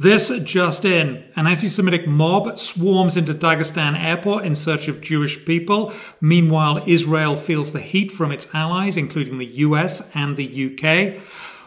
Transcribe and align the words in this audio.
This 0.00 0.30
just 0.44 0.84
in. 0.84 1.28
An 1.34 1.48
anti-Semitic 1.48 2.06
mob 2.06 2.56
swarms 2.56 3.16
into 3.16 3.34
Dagestan 3.34 4.00
airport 4.00 4.44
in 4.44 4.54
search 4.54 4.86
of 4.86 5.00
Jewish 5.00 5.44
people. 5.44 5.92
Meanwhile, 6.20 6.84
Israel 6.86 7.34
feels 7.34 7.72
the 7.72 7.80
heat 7.80 8.12
from 8.12 8.30
its 8.30 8.46
allies, 8.54 8.96
including 8.96 9.38
the 9.38 9.46
US 9.46 10.08
and 10.14 10.36
the 10.36 10.46
UK. 10.46 11.20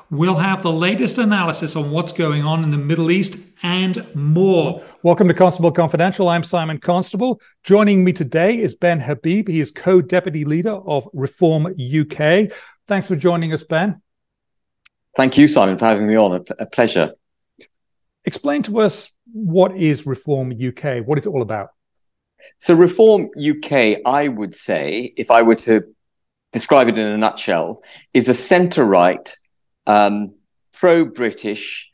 We'll 0.10 0.36
have 0.36 0.64
the 0.64 0.72
latest 0.72 1.18
analysis 1.18 1.76
on 1.76 1.92
what's 1.92 2.14
going 2.14 2.46
on 2.46 2.64
in 2.64 2.72
the 2.72 2.78
Middle 2.78 3.12
East 3.12 3.36
and 3.64 4.08
more. 4.16 4.82
Welcome 5.04 5.28
to 5.28 5.34
Constable 5.34 5.74
Confidential. 5.74 6.30
I'm 6.30 6.44
Simon 6.44 6.78
Constable. 6.78 7.42
Joining 7.66 8.06
me 8.06 8.14
today 8.14 8.58
is 8.58 8.76
Ben 8.76 9.02
Habib. 9.02 9.50
He 9.50 9.60
is 9.60 9.74
co-deputy 9.74 10.46
leader 10.46 10.76
of 10.76 11.06
Reform 11.12 11.66
UK. 11.66 12.50
Thanks 12.88 13.08
for 13.08 13.18
joining 13.18 13.52
us, 13.52 13.64
Ben. 13.64 14.02
Thank 15.18 15.38
you, 15.38 15.50
Simon, 15.50 15.78
for 15.78 15.84
having 15.84 16.08
me 16.08 16.16
on. 16.16 16.46
A, 16.60 16.66
pleasure. 16.66 17.12
Explain 18.26 18.64
to 18.64 18.80
us 18.80 19.12
what 19.32 19.76
is 19.76 20.06
Reform 20.06 20.52
UK? 20.52 21.06
What 21.06 21.18
is 21.18 21.26
it 21.26 21.30
all 21.30 21.42
about? 21.42 21.70
So, 22.60 22.74
Reform 22.74 23.30
UK, 23.38 24.00
I 24.06 24.28
would 24.28 24.56
say, 24.56 25.14
if 25.16 25.32
I 25.32 25.42
were 25.42 25.56
to 25.56 25.84
describe 26.52 26.88
it 26.88 26.98
in 26.98 27.08
a 27.08 27.18
nutshell, 27.18 27.82
is 28.14 28.30
a 28.30 28.34
centre 28.34 28.86
right, 28.86 29.38
um, 29.88 30.34
pro 30.74 31.06
British, 31.06 31.90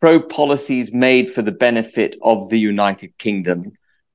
pro 0.00 0.20
policies 0.20 0.92
made 0.92 1.30
for 1.30 1.42
the 1.42 1.52
benefit 1.52 2.16
of 2.22 2.48
the 2.50 2.58
United 2.58 3.16
Kingdom 3.18 3.72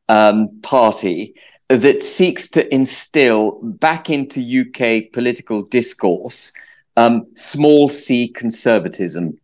um, 0.10 0.60
party 0.62 1.36
that 1.70 2.04
seeks 2.04 2.48
to 2.50 2.74
instill 2.74 3.60
back 3.64 4.10
into 4.10 4.40
UK 4.42 5.12
political 5.12 5.64
discourse 5.64 6.52
um, 6.98 7.28
small 7.36 7.90
c 7.90 8.28
conservatism. 8.28 9.38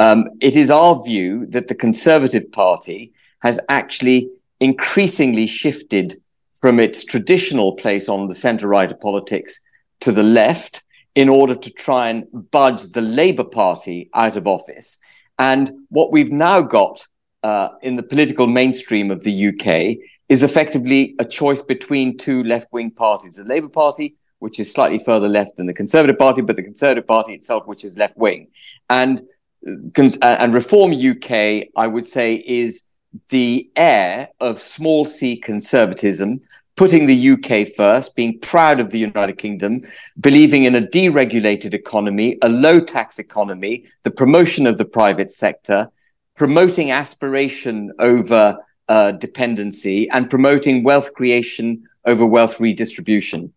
Um, 0.00 0.30
it 0.40 0.56
is 0.56 0.70
our 0.70 1.04
view 1.04 1.44
that 1.50 1.68
the 1.68 1.74
Conservative 1.74 2.50
Party 2.50 3.12
has 3.40 3.60
actually 3.68 4.30
increasingly 4.58 5.46
shifted 5.46 6.22
from 6.54 6.80
its 6.80 7.04
traditional 7.04 7.74
place 7.74 8.08
on 8.08 8.26
the 8.26 8.34
centre 8.34 8.66
right 8.66 8.90
of 8.90 8.98
politics 8.98 9.60
to 10.00 10.10
the 10.10 10.22
left 10.22 10.84
in 11.14 11.28
order 11.28 11.54
to 11.54 11.70
try 11.70 12.08
and 12.08 12.24
budge 12.50 12.82
the 12.92 13.02
Labour 13.02 13.44
Party 13.44 14.08
out 14.14 14.38
of 14.38 14.46
office. 14.46 14.98
And 15.38 15.70
what 15.90 16.12
we've 16.12 16.32
now 16.32 16.62
got 16.62 17.06
uh, 17.42 17.68
in 17.82 17.96
the 17.96 18.02
political 18.02 18.46
mainstream 18.46 19.10
of 19.10 19.22
the 19.22 19.48
UK 19.48 19.98
is 20.30 20.42
effectively 20.42 21.14
a 21.18 21.26
choice 21.26 21.60
between 21.60 22.16
two 22.16 22.42
left 22.44 22.72
wing 22.72 22.90
parties 22.90 23.36
the 23.36 23.44
Labour 23.44 23.68
Party, 23.68 24.16
which 24.38 24.60
is 24.60 24.72
slightly 24.72 24.98
further 24.98 25.28
left 25.28 25.56
than 25.56 25.66
the 25.66 25.74
Conservative 25.74 26.18
Party, 26.18 26.40
but 26.40 26.56
the 26.56 26.62
Conservative 26.62 27.06
Party 27.06 27.34
itself, 27.34 27.66
which 27.66 27.84
is 27.84 27.98
left 27.98 28.16
wing. 28.16 28.48
And 28.88 29.28
and 29.64 30.54
Reform 30.54 30.92
UK, 30.92 31.68
I 31.76 31.86
would 31.86 32.06
say, 32.06 32.34
is 32.34 32.84
the 33.28 33.70
heir 33.76 34.28
of 34.40 34.58
small 34.58 35.04
c 35.04 35.36
conservatism, 35.36 36.40
putting 36.76 37.06
the 37.06 37.30
UK 37.30 37.68
first, 37.76 38.16
being 38.16 38.38
proud 38.38 38.80
of 38.80 38.90
the 38.90 38.98
United 38.98 39.36
Kingdom, 39.38 39.82
believing 40.20 40.64
in 40.64 40.74
a 40.74 40.80
deregulated 40.80 41.74
economy, 41.74 42.38
a 42.42 42.48
low 42.48 42.80
tax 42.80 43.18
economy, 43.18 43.84
the 44.04 44.10
promotion 44.10 44.66
of 44.66 44.78
the 44.78 44.84
private 44.84 45.30
sector, 45.30 45.90
promoting 46.36 46.90
aspiration 46.90 47.92
over 47.98 48.56
uh, 48.88 49.12
dependency, 49.12 50.08
and 50.10 50.30
promoting 50.30 50.82
wealth 50.82 51.12
creation 51.14 51.86
over 52.06 52.24
wealth 52.24 52.58
redistribution. 52.58 53.52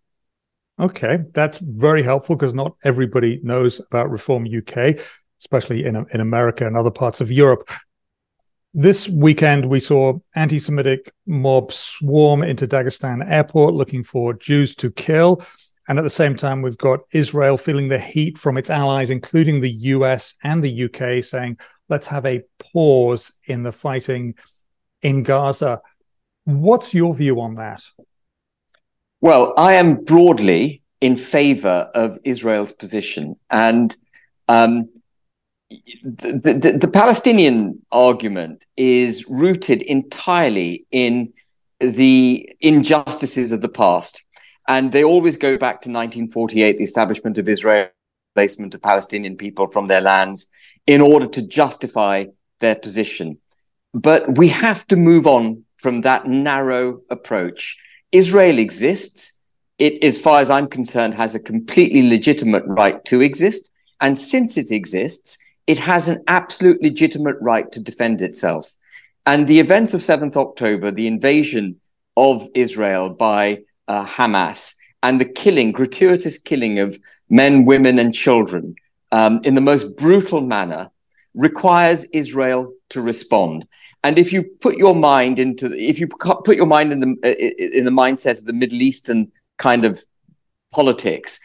Okay, 0.80 1.20
that's 1.34 1.60
very 1.60 2.04
helpful 2.04 2.36
because 2.36 2.54
not 2.54 2.76
everybody 2.84 3.40
knows 3.44 3.80
about 3.80 4.10
Reform 4.10 4.46
UK 4.46 4.98
especially 5.44 5.84
in, 5.84 6.06
in 6.12 6.22
America 6.22 6.66
and 6.66 6.78
other 6.78 6.92
parts 6.92 7.20
of 7.20 7.32
Europe. 7.32 7.70
This 8.74 9.10
weekend, 9.10 9.66
we 9.66 9.80
saw 9.80 10.14
anti 10.36 10.58
Semitic 10.58 11.12
mobs 11.28 11.76
swarm 11.76 12.42
into 12.42 12.68
Dagestan 12.68 13.30
airport 13.30 13.74
looking 13.74 14.04
for 14.04 14.34
Jews 14.34 14.74
to 14.78 14.90
kill. 14.90 15.44
And 15.88 16.00
at 16.00 16.04
the 16.04 16.10
same 16.10 16.38
time, 16.38 16.62
we've 16.62 16.78
got 16.78 17.02
Israel 17.12 17.58
feeling 17.58 17.90
the 17.90 18.00
heat 18.00 18.38
from 18.38 18.58
its 18.58 18.70
allies, 18.70 19.10
including 19.10 19.60
the 19.60 19.72
US 19.72 20.36
and 20.44 20.64
the 20.64 20.86
UK, 20.86 21.24
saying, 21.24 21.60
let's 21.90 22.08
have 22.08 22.26
a 22.26 22.44
pause 22.58 23.34
in 23.46 23.64
the 23.64 23.74
fighting 23.74 24.36
in 25.02 25.24
Gaza. 25.24 25.82
What's 26.46 26.94
your 26.94 27.14
view 27.14 27.42
on 27.42 27.56
that? 27.56 27.84
Well, 29.20 29.54
I 29.58 29.74
am 29.74 30.04
broadly 30.04 30.84
in 31.00 31.18
favor 31.18 31.92
of 31.94 32.18
Israel's 32.24 32.72
position. 32.72 33.36
And 33.50 33.96
um, 34.48 34.90
the, 35.70 36.78
the, 36.80 36.88
Palestinian 36.88 37.82
argument 37.92 38.66
is 38.78 39.26
rooted 39.28 39.82
entirely 39.82 40.86
in 40.92 41.34
the 41.80 42.50
injustices 42.62 43.52
of 43.52 43.62
the 43.62 43.70
past. 43.70 44.24
And 44.68 44.92
they 44.92 45.04
always 45.04 45.38
go 45.38 45.58
back 45.58 45.82
to 45.82 45.90
1948, 45.90 46.78
the 46.78 46.84
establishment 46.84 47.38
of 47.38 47.50
Israel, 47.50 47.90
placement 48.36 48.76
of 48.76 48.82
Palestinian 48.82 49.36
people 49.36 49.68
from 49.72 49.88
their 49.88 50.02
lands 50.02 50.50
in 50.88 51.02
order 51.02 51.28
to 51.28 51.46
justify 51.46 52.26
their 52.60 52.76
position. 52.76 53.38
But 53.94 54.38
we 54.38 54.48
have 54.50 54.88
to 54.88 54.96
move 54.96 55.28
on 55.28 55.66
from 55.78 56.02
that 56.02 56.26
narrow 56.28 57.02
approach. 57.10 57.78
Israel 58.12 58.60
exists. 58.60 59.40
It, 59.80 60.04
as 60.04 60.22
far 60.22 60.40
as 60.40 60.50
I'm 60.50 60.68
concerned, 60.68 61.16
has 61.16 61.36
a 61.36 61.40
completely 61.40 62.08
legitimate 62.08 62.64
right 62.66 63.04
to 63.06 63.22
exist. 63.22 63.72
And 64.00 64.18
since 64.18 64.58
it 64.58 64.72
exists, 64.72 65.38
it 65.68 65.78
has 65.80 66.10
an 66.10 66.24
absolute 66.28 66.82
legitimate 66.82 67.38
right 67.42 67.72
to 67.72 67.80
defend 67.80 68.22
itself. 68.22 68.76
And 69.26 69.48
the 69.48 69.60
events 69.60 69.94
of 69.94 70.02
7th 70.02 70.36
October, 70.36 70.92
the 70.92 71.08
invasion 71.08 71.80
of 72.18 72.48
Israel 72.54 73.10
by 73.10 73.64
uh, 73.88 74.06
Hamas, 74.06 74.76
and 75.02 75.20
the 75.20 75.26
killing, 75.26 75.72
gratuitous 75.72 76.38
killing 76.38 76.80
of 76.80 77.00
men, 77.30 77.66
women, 77.66 78.00
and 78.00 78.14
children 78.14 78.76
um, 79.12 79.42
in 79.44 79.56
the 79.56 79.62
most 79.62 79.96
brutal 79.98 80.42
manner, 80.42 80.90
requires 81.34 82.06
Israel 82.06 82.74
to 82.90 83.02
respond. 83.02 83.68
And 84.04 84.20
if 84.20 84.34
you 84.34 84.44
put 84.44 84.78
your 84.78 84.96
mind 84.96 85.40
into, 85.40 85.72
if 85.74 86.00
you 86.00 86.08
put 86.08 86.58
your 86.58 86.66
mind 86.66 86.92
in 86.92 87.00
the 87.00 87.78
in 87.78 87.86
the 87.86 87.92
mindset 87.92 88.38
of 88.38 88.46
the 88.46 88.54
Middle 88.54 88.82
Eastern 88.82 89.32
kind 89.58 89.86
of 89.86 90.04
politics, 90.72 91.40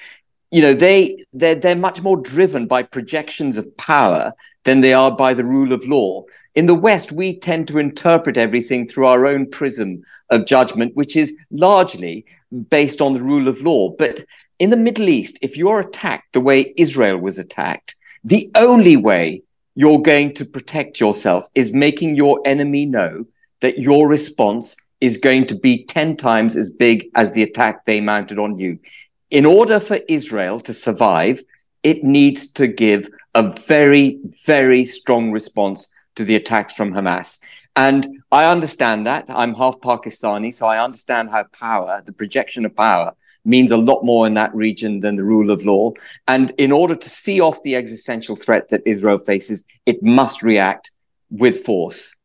you 0.50 0.62
know 0.62 0.74
they 0.74 1.24
they're, 1.32 1.54
they're 1.54 1.76
much 1.76 2.02
more 2.02 2.16
driven 2.16 2.66
by 2.66 2.82
projections 2.82 3.56
of 3.56 3.76
power 3.76 4.32
than 4.64 4.80
they 4.80 4.92
are 4.92 5.14
by 5.14 5.34
the 5.34 5.44
rule 5.44 5.72
of 5.72 5.86
law. 5.86 6.24
In 6.54 6.66
the 6.66 6.74
west 6.74 7.12
we 7.12 7.38
tend 7.38 7.68
to 7.68 7.78
interpret 7.78 8.36
everything 8.36 8.86
through 8.86 9.06
our 9.06 9.26
own 9.26 9.48
prism 9.50 10.02
of 10.30 10.46
judgment 10.46 10.96
which 10.96 11.16
is 11.16 11.34
largely 11.50 12.24
based 12.70 13.00
on 13.00 13.12
the 13.12 13.22
rule 13.22 13.48
of 13.48 13.62
law. 13.62 13.90
But 13.90 14.24
in 14.58 14.70
the 14.70 14.76
middle 14.76 15.08
east 15.08 15.38
if 15.42 15.56
you're 15.56 15.80
attacked 15.80 16.32
the 16.32 16.40
way 16.40 16.72
israel 16.76 17.18
was 17.18 17.38
attacked 17.38 17.96
the 18.24 18.50
only 18.54 18.96
way 18.96 19.42
you're 19.74 20.02
going 20.02 20.34
to 20.34 20.44
protect 20.44 20.98
yourself 20.98 21.46
is 21.54 21.72
making 21.72 22.16
your 22.16 22.40
enemy 22.44 22.84
know 22.84 23.24
that 23.60 23.78
your 23.78 24.08
response 24.08 24.76
is 25.00 25.16
going 25.16 25.46
to 25.46 25.54
be 25.54 25.84
10 25.84 26.16
times 26.16 26.56
as 26.56 26.70
big 26.70 27.08
as 27.14 27.32
the 27.32 27.44
attack 27.44 27.84
they 27.84 28.00
mounted 28.00 28.38
on 28.38 28.58
you 28.58 28.78
in 29.30 29.44
order 29.44 29.80
for 29.80 29.98
Israel 30.08 30.60
to 30.60 30.72
survive, 30.72 31.42
it 31.82 32.02
needs 32.02 32.50
to 32.52 32.66
give 32.66 33.08
a 33.34 33.52
very, 33.52 34.18
very 34.46 34.84
strong 34.84 35.30
response 35.30 35.88
to 36.16 36.24
the 36.24 36.34
attacks 36.34 36.74
from 36.74 36.92
Hamas. 36.92 37.40
And 37.76 38.22
I 38.32 38.46
understand 38.46 39.06
that. 39.06 39.26
I'm 39.28 39.54
half 39.54 39.78
Pakistani, 39.80 40.54
so 40.54 40.66
I 40.66 40.82
understand 40.82 41.30
how 41.30 41.44
power, 41.52 42.02
the 42.04 42.12
projection 42.12 42.64
of 42.64 42.74
power, 42.74 43.14
means 43.44 43.70
a 43.70 43.76
lot 43.76 44.04
more 44.04 44.26
in 44.26 44.34
that 44.34 44.54
region 44.54 45.00
than 45.00 45.14
the 45.14 45.24
rule 45.24 45.50
of 45.50 45.64
law. 45.64 45.92
And 46.26 46.52
in 46.58 46.72
order 46.72 46.96
to 46.96 47.08
see 47.08 47.40
off 47.40 47.62
the 47.62 47.76
existential 47.76 48.34
threat 48.34 48.68
that 48.70 48.82
Israel 48.84 49.18
faces, 49.18 49.64
it 49.86 50.02
must 50.02 50.42
react 50.42 50.90
with 51.30 51.64
force. 51.64 52.16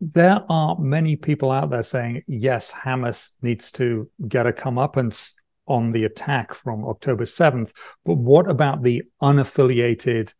There 0.00 0.42
are 0.48 0.78
many 0.78 1.16
people 1.16 1.50
out 1.50 1.70
there 1.70 1.82
saying, 1.82 2.22
yes, 2.26 2.72
Hamas 2.72 3.32
needs 3.42 3.70
to 3.72 4.08
get 4.26 4.46
a 4.46 4.52
comeuppance 4.52 5.34
on 5.68 5.92
the 5.92 6.04
attack 6.04 6.54
from 6.54 6.84
October 6.84 7.24
7th. 7.24 7.72
But 8.04 8.14
what 8.14 8.50
about 8.50 8.82
the 8.82 9.02
unaffiliated 9.22 10.34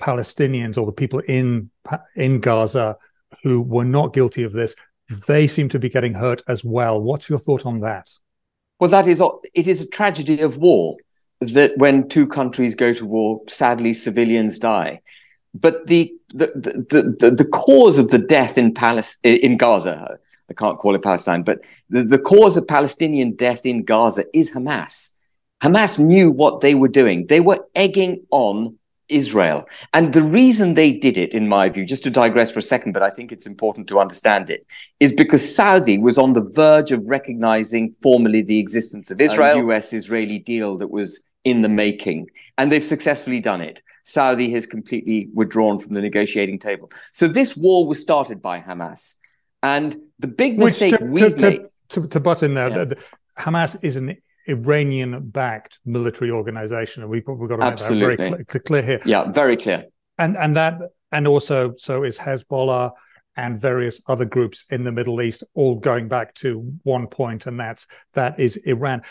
Palestinians 0.00 0.76
or 0.76 0.86
the 0.86 0.92
people 0.92 1.20
in 1.20 1.70
in 2.16 2.40
Gaza 2.40 2.96
who 3.42 3.62
were 3.62 3.84
not 3.84 4.12
guilty 4.12 4.42
of 4.42 4.52
this? 4.52 4.74
They 5.26 5.46
seem 5.46 5.68
to 5.70 5.78
be 5.78 5.88
getting 5.88 6.14
hurt 6.14 6.42
as 6.48 6.64
well. 6.64 7.00
What's 7.00 7.28
your 7.28 7.38
thought 7.38 7.66
on 7.66 7.80
that? 7.80 8.10
Well, 8.80 8.90
that 8.90 9.06
is 9.06 9.22
it 9.54 9.68
is 9.68 9.82
a 9.82 9.88
tragedy 9.88 10.40
of 10.40 10.56
war 10.56 10.96
that 11.40 11.76
when 11.76 12.08
two 12.08 12.26
countries 12.26 12.74
go 12.74 12.92
to 12.92 13.06
war, 13.06 13.40
sadly 13.48 13.94
civilians 13.94 14.58
die. 14.58 15.00
But 15.54 15.86
the 15.86 16.12
the 16.32 16.46
the 16.90 17.16
the, 17.18 17.30
the 17.30 17.44
cause 17.44 17.98
of 17.98 18.08
the 18.08 18.18
death 18.18 18.56
in 18.56 18.72
Palestine 18.72 19.36
in 19.36 19.56
Gaza, 19.56 20.18
I 20.52 20.54
can't 20.54 20.78
call 20.78 20.94
it 20.94 21.02
Palestine, 21.02 21.42
but 21.42 21.60
the, 21.88 22.04
the 22.04 22.18
cause 22.18 22.56
of 22.56 22.68
Palestinian 22.68 23.34
death 23.34 23.64
in 23.64 23.84
Gaza 23.84 24.24
is 24.34 24.52
Hamas. 24.52 25.14
Hamas 25.62 25.98
knew 25.98 26.30
what 26.30 26.60
they 26.60 26.74
were 26.74 26.88
doing. 26.88 27.26
They 27.26 27.40
were 27.40 27.60
egging 27.74 28.26
on 28.30 28.78
Israel. 29.08 29.66
And 29.94 30.12
the 30.12 30.22
reason 30.22 30.74
they 30.74 30.92
did 30.92 31.16
it, 31.16 31.32
in 31.32 31.48
my 31.48 31.68
view, 31.68 31.84
just 31.84 32.02
to 32.04 32.10
digress 32.10 32.50
for 32.50 32.58
a 32.58 32.62
second, 32.62 32.92
but 32.92 33.02
I 33.02 33.10
think 33.10 33.30
it's 33.30 33.46
important 33.46 33.88
to 33.88 34.00
understand 34.00 34.50
it, 34.50 34.66
is 35.00 35.12
because 35.12 35.54
Saudi 35.54 35.98
was 35.98 36.18
on 36.18 36.32
the 36.32 36.42
verge 36.42 36.92
of 36.92 37.06
recognizing 37.06 37.92
formally 38.02 38.42
the 38.42 38.58
existence 38.58 39.10
of 39.10 39.20
Israel, 39.20 39.58
a 39.58 39.74
US 39.74 39.92
Israeli 39.92 40.38
deal 40.38 40.76
that 40.78 40.90
was 40.90 41.22
in 41.44 41.62
the 41.62 41.68
making. 41.68 42.28
And 42.58 42.70
they've 42.70 42.84
successfully 42.84 43.40
done 43.40 43.60
it. 43.60 43.80
Saudi 44.04 44.50
has 44.50 44.66
completely 44.66 45.28
withdrawn 45.32 45.78
from 45.78 45.94
the 45.94 46.00
negotiating 46.00 46.58
table. 46.58 46.90
So 47.12 47.28
this 47.28 47.56
war 47.56 47.86
was 47.86 48.00
started 48.00 48.42
by 48.42 48.60
Hamas. 48.60 49.16
And 49.62 49.96
the 50.18 50.28
big 50.28 50.58
mistake 50.58 50.96
to, 50.98 51.04
we've 51.04 51.36
to, 51.36 51.50
made. 51.50 51.60
To, 51.90 52.06
to, 52.08 52.20
butt 52.20 52.42
in 52.42 52.54
there, 52.54 52.70
yeah. 52.70 52.78
the, 52.78 52.86
the, 52.86 52.98
Hamas 53.38 53.76
is 53.82 53.96
an 53.96 54.16
Iranian 54.48 55.28
backed 55.28 55.78
military 55.84 56.30
organization. 56.30 57.02
And 57.02 57.10
we, 57.10 57.22
we've 57.26 57.48
got 57.48 57.56
to 57.56 57.58
make 57.58 57.72
Absolutely. 57.72 58.16
that 58.16 58.30
very 58.30 58.44
clear, 58.44 58.62
clear 58.62 58.82
here. 58.82 59.00
Yeah, 59.04 59.30
very 59.30 59.56
clear. 59.56 59.86
And, 60.18 60.36
and 60.36 60.56
that, 60.56 60.78
and 61.10 61.28
also, 61.28 61.74
so 61.76 62.04
is 62.04 62.18
Hezbollah 62.18 62.92
and 63.36 63.60
various 63.60 64.00
other 64.06 64.24
groups 64.24 64.64
in 64.70 64.84
the 64.84 64.92
Middle 64.92 65.22
East, 65.22 65.44
all 65.54 65.76
going 65.76 66.08
back 66.08 66.34
to 66.34 66.76
one 66.82 67.06
point, 67.06 67.46
and 67.46 67.58
that's 67.58 67.86
that 68.14 68.38
is 68.38 68.56
Iran. 68.56 69.02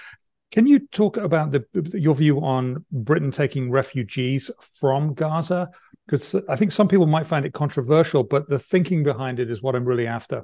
Can 0.51 0.67
you 0.67 0.79
talk 0.87 1.17
about 1.17 1.51
the, 1.51 1.65
your 1.93 2.13
view 2.13 2.41
on 2.41 2.85
Britain 2.91 3.31
taking 3.31 3.71
refugees 3.71 4.51
from 4.59 5.13
Gaza? 5.13 5.69
Because 6.11 6.35
I 6.49 6.57
think 6.57 6.73
some 6.73 6.89
people 6.89 7.07
might 7.07 7.25
find 7.25 7.45
it 7.45 7.53
controversial, 7.53 8.23
but 8.23 8.49
the 8.49 8.59
thinking 8.59 9.01
behind 9.01 9.39
it 9.39 9.49
is 9.49 9.63
what 9.63 9.77
I'm 9.77 9.85
really 9.85 10.07
after. 10.07 10.43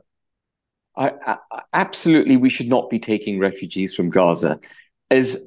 I, 0.96 1.12
I, 1.26 1.38
absolutely, 1.74 2.38
we 2.38 2.48
should 2.48 2.70
not 2.70 2.90
be 2.90 3.00
taking 3.00 3.38
refugees 3.38 3.94
from 3.94 4.10
Gaza. 4.10 4.62
As 5.12 5.46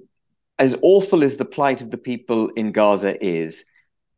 as 0.58 0.76
awful 0.82 1.24
as 1.24 1.38
the 1.38 1.46
plight 1.46 1.80
of 1.80 1.90
the 1.90 1.96
people 1.96 2.50
in 2.50 2.70
Gaza 2.70 3.16
is, 3.24 3.64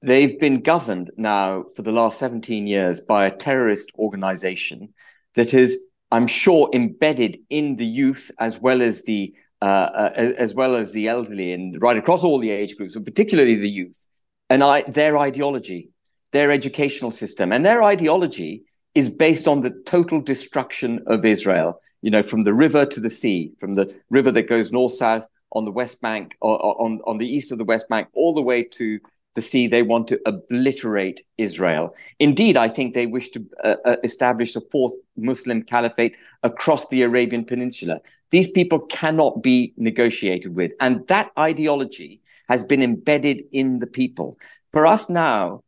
they've 0.03 0.41
been 0.41 0.63
governed 0.63 1.13
now 1.17 1.67
for 1.77 1.83
the 1.83 1.93
last 1.93 2.19
17 2.19 2.67
years 2.67 2.99
by 2.99 3.27
a 3.27 3.37
terrorist 3.37 3.93
organization 3.97 4.93
that 5.37 5.53
has, 5.53 5.77
I'm 6.11 6.27
sure, 6.27 6.69
embedded 6.73 7.39
in 7.49 7.77
the 7.77 7.87
youth 7.87 8.33
as 8.41 8.59
well 8.59 8.83
as 8.83 9.05
the 9.05 9.35
uh, 9.63 9.65
uh, 9.65 10.33
as 10.37 10.53
well 10.53 10.75
as 10.75 10.93
the 10.95 11.07
elderly 11.07 11.53
and 11.53 11.81
right 11.81 11.97
across 11.97 12.25
all 12.25 12.41
the 12.41 12.51
age 12.51 12.77
groups, 12.77 12.95
but 12.95 13.05
particularly 13.05 13.55
the 13.55 13.71
youth, 13.71 14.09
and 14.53 14.63
I, 14.63 14.83
their 14.83 15.17
ideology, 15.17 15.89
their 16.33 16.51
educational 16.51 17.11
system, 17.11 17.53
and 17.53 17.65
their 17.65 17.83
ideology 17.83 18.65
is 18.95 19.09
based 19.09 19.49
on 19.49 19.63
the 19.63 19.71
total 19.87 20.21
destruction 20.21 21.03
of 21.07 21.25
Israel. 21.25 21.81
You 22.03 22.11
know, 22.11 22.23
from 22.23 22.45
the 22.45 22.53
river 22.53 22.85
to 22.85 23.01
the 23.01 23.09
sea, 23.09 23.53
from 23.61 23.77
the 23.77 23.95
river 24.11 24.31
that 24.33 24.49
goes 24.49 24.71
north 24.71 24.93
south 24.93 25.27
on 25.53 25.65
the 25.65 25.71
West 25.71 26.03
Bank, 26.03 26.37
or, 26.43 26.63
or 26.63 26.83
on 26.83 27.01
on 27.07 27.17
the 27.17 27.27
east 27.37 27.51
of 27.51 27.59
the 27.59 27.65
West 27.65 27.89
Bank, 27.89 28.09
all 28.13 28.35
the 28.35 28.43
way 28.43 28.63
to 28.63 29.01
the 29.35 29.41
sea. 29.41 29.67
They 29.67 29.83
want 29.83 30.09
to 30.09 30.21
obliterate 30.27 31.21
Israel. 31.39 31.95
Indeed, 32.19 32.59
I 32.59 32.69
think 32.69 32.93
they 32.93 33.07
wish 33.07 33.31
to 33.31 33.47
uh, 33.65 33.77
uh, 33.87 33.97
establish 34.05 34.55
a 34.55 34.61
fourth 34.73 34.95
Muslim 35.17 35.63
caliphate 35.63 36.15
across 36.43 36.89
the 36.89 37.03
Arabian 37.03 37.47
Peninsula. 37.47 38.01
These 38.29 38.51
people 38.51 38.81
cannot 38.81 39.43
be 39.43 39.73
negotiated 39.79 40.55
with. 40.55 40.73
And 40.81 41.07
that 41.09 41.31
ideology 41.39 42.22
has 42.53 42.63
been 42.63 42.83
embedded 42.83 43.43
in 43.51 43.79
the 43.79 43.87
people. 43.87 44.37
For 44.73 44.87
us 44.87 45.09
now 45.09 45.63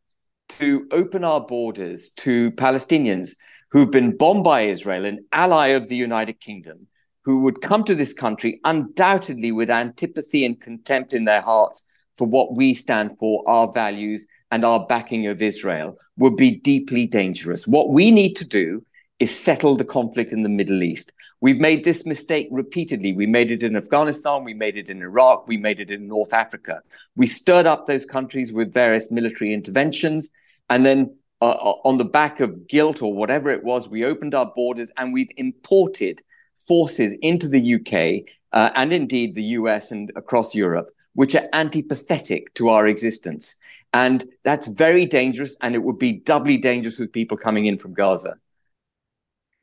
to 0.49 0.87
open 0.91 1.23
our 1.23 1.41
borders 1.41 2.09
to 2.17 2.51
Palestinians 2.51 3.31
who've 3.71 3.89
been 3.89 4.15
bombed 4.15 4.43
by 4.43 4.61
Israel, 4.61 5.05
an 5.05 5.25
ally 5.31 5.69
of 5.69 5.89
the 5.89 5.95
United 5.95 6.39
Kingdom, 6.39 6.85
who 7.23 7.39
would 7.41 7.59
come 7.61 7.83
to 7.85 7.95
this 7.95 8.13
country 8.13 8.59
undoubtedly 8.63 9.51
with 9.51 9.71
antipathy 9.71 10.45
and 10.45 10.61
contempt 10.61 11.11
in 11.11 11.25
their 11.25 11.41
hearts 11.41 11.85
for 12.19 12.27
what 12.27 12.55
we 12.55 12.75
stand 12.75 13.17
for, 13.17 13.43
our 13.49 13.71
values, 13.73 14.27
and 14.51 14.63
our 14.63 14.85
backing 14.85 15.25
of 15.25 15.41
Israel 15.41 15.97
would 16.17 16.35
be 16.35 16.51
deeply 16.51 17.07
dangerous. 17.07 17.67
What 17.67 17.89
we 17.89 18.11
need 18.11 18.35
to 18.35 18.47
do 18.47 18.85
is 19.19 19.35
settle 19.35 19.75
the 19.75 19.91
conflict 19.97 20.31
in 20.31 20.43
the 20.43 20.57
Middle 20.59 20.83
East. 20.83 21.11
We've 21.45 21.59
made 21.59 21.83
this 21.83 22.07
mistake 22.07 22.47
repeatedly. 22.49 23.13
We 23.13 23.27
made 23.27 23.51
it 23.51 23.61
in 23.61 23.75
Afghanistan, 23.75 24.43
we 24.43 24.55
made 24.55 24.77
it 24.77 24.89
in 24.89 25.03
Iraq, 25.03 25.47
we 25.47 25.57
made 25.57 25.79
it 25.79 25.91
in 25.91 26.07
North 26.07 26.33
Africa. 26.33 26.81
We 27.15 27.27
stirred 27.27 27.67
up 27.67 27.85
those 27.85 28.03
countries 28.03 28.51
with 28.51 28.73
various 28.73 29.11
military 29.11 29.53
interventions. 29.53 30.31
And 30.71 30.83
then, 30.83 31.15
uh, 31.43 31.49
uh 31.51 31.75
on 31.83 31.97
the 31.97 32.11
back 32.19 32.39
of 32.39 32.67
guilt 32.67 33.03
or 33.03 33.13
whatever 33.13 33.51
it 33.51 33.63
was, 33.63 33.87
we 33.87 34.03
opened 34.03 34.33
our 34.33 34.51
borders 34.55 34.91
and 34.97 35.13
we've 35.13 35.29
imported 35.37 36.23
forces 36.57 37.15
into 37.21 37.47
the 37.47 37.75
UK 37.75 38.27
uh, 38.51 38.71
and 38.73 38.91
indeed 38.91 39.35
the 39.35 39.49
US 39.59 39.91
and 39.91 40.11
across 40.15 40.55
Europe 40.55 40.89
which 41.13 41.35
are 41.35 41.47
antipathetic 41.53 42.45
to 42.55 42.69
our 42.69 42.87
existence. 42.87 43.55
And 43.93 44.25
that's 44.43 44.67
very 44.67 45.05
dangerous. 45.05 45.55
And 45.61 45.75
it 45.75 45.83
would 45.83 45.99
be 45.99 46.13
doubly 46.13 46.57
dangerous 46.57 46.97
with 46.97 47.13
people 47.13 47.37
coming 47.37 47.67
in 47.67 47.77
from 47.77 47.93
Gaza. 47.93 48.37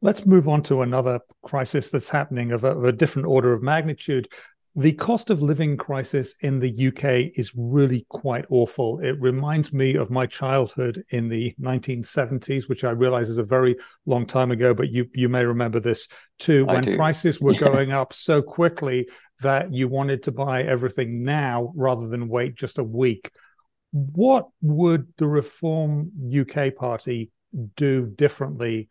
Let's 0.04 0.26
move 0.26 0.48
on 0.48 0.64
to 0.64 0.82
another 0.82 1.20
crisis 1.44 1.92
that's 1.92 2.08
happening 2.08 2.50
of 2.50 2.64
a, 2.64 2.72
of 2.72 2.84
a 2.84 2.92
different 2.92 3.28
order 3.28 3.52
of 3.52 3.62
magnitude. 3.62 4.26
The 4.74 4.94
cost 4.94 5.30
of 5.30 5.42
living 5.42 5.76
crisis 5.76 6.34
in 6.40 6.58
the 6.58 6.88
UK 6.88 7.38
is 7.38 7.52
really 7.54 8.04
quite 8.08 8.44
awful. 8.48 8.98
It 8.98 9.20
reminds 9.20 9.72
me 9.72 9.94
of 9.94 10.10
my 10.10 10.26
childhood 10.26 11.04
in 11.10 11.28
the 11.28 11.54
1970s, 11.60 12.68
which 12.68 12.82
I 12.82 12.90
realize 12.90 13.30
is 13.30 13.38
a 13.38 13.44
very 13.44 13.76
long 14.04 14.26
time 14.26 14.50
ago, 14.50 14.74
but 14.74 14.90
you 14.90 15.08
you 15.14 15.28
may 15.28 15.44
remember 15.44 15.78
this 15.78 16.08
too, 16.40 16.64
when 16.64 16.96
prices 16.96 17.40
were 17.40 17.54
going 17.58 17.92
up 17.92 18.12
so 18.12 18.42
quickly 18.42 19.08
that 19.40 19.72
you 19.72 19.86
wanted 19.86 20.24
to 20.24 20.32
buy 20.32 20.62
everything 20.62 21.22
now 21.22 21.70
rather 21.76 22.08
than 22.08 22.28
wait 22.28 22.56
just 22.56 22.78
a 22.78 22.84
week. 22.84 23.30
What 23.92 24.48
would 24.62 25.12
the 25.18 25.28
Reform 25.28 26.10
UK 26.34 26.74
Party 26.74 27.30
do 27.76 28.06
differently 28.06 28.88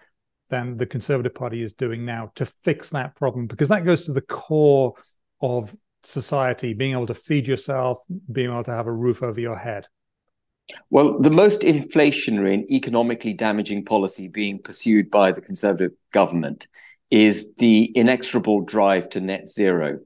than 0.52 0.78
the 0.78 0.86
Conservative 0.86 1.34
Party 1.34 1.64
is 1.64 1.74
doing 1.74 2.06
now 2.06 2.32
to 2.36 2.46
fix 2.46 2.92
that 2.92 3.16
problem? 3.16 3.48
Because 3.48 3.70
that 3.70 3.86
goes 3.86 4.04
to 4.04 4.14
the 4.14 4.22
core 4.22 4.94
of 5.42 5.76
society, 6.04 6.74
being 6.74 6.92
able 6.92 7.08
to 7.08 7.16
feed 7.16 7.48
yourself, 7.48 7.98
being 8.32 8.52
able 8.52 8.64
to 8.64 8.72
have 8.72 8.88
a 8.88 8.92
roof 8.92 9.24
over 9.24 9.40
your 9.40 9.58
head? 9.58 9.88
Well, 10.90 11.20
the 11.20 11.32
most 11.32 11.62
inflationary 11.62 12.54
and 12.54 12.72
economically 12.72 13.34
damaging 13.34 13.86
policy 13.86 14.28
being 14.28 14.60
pursued 14.60 15.10
by 15.10 15.32
the 15.32 15.42
Conservative 15.42 15.92
government 16.14 16.68
is 17.10 17.54
the 17.56 17.86
inexorable 17.96 18.62
drive 18.62 19.10
to 19.10 19.20
net 19.20 19.50
zero. 19.50 20.00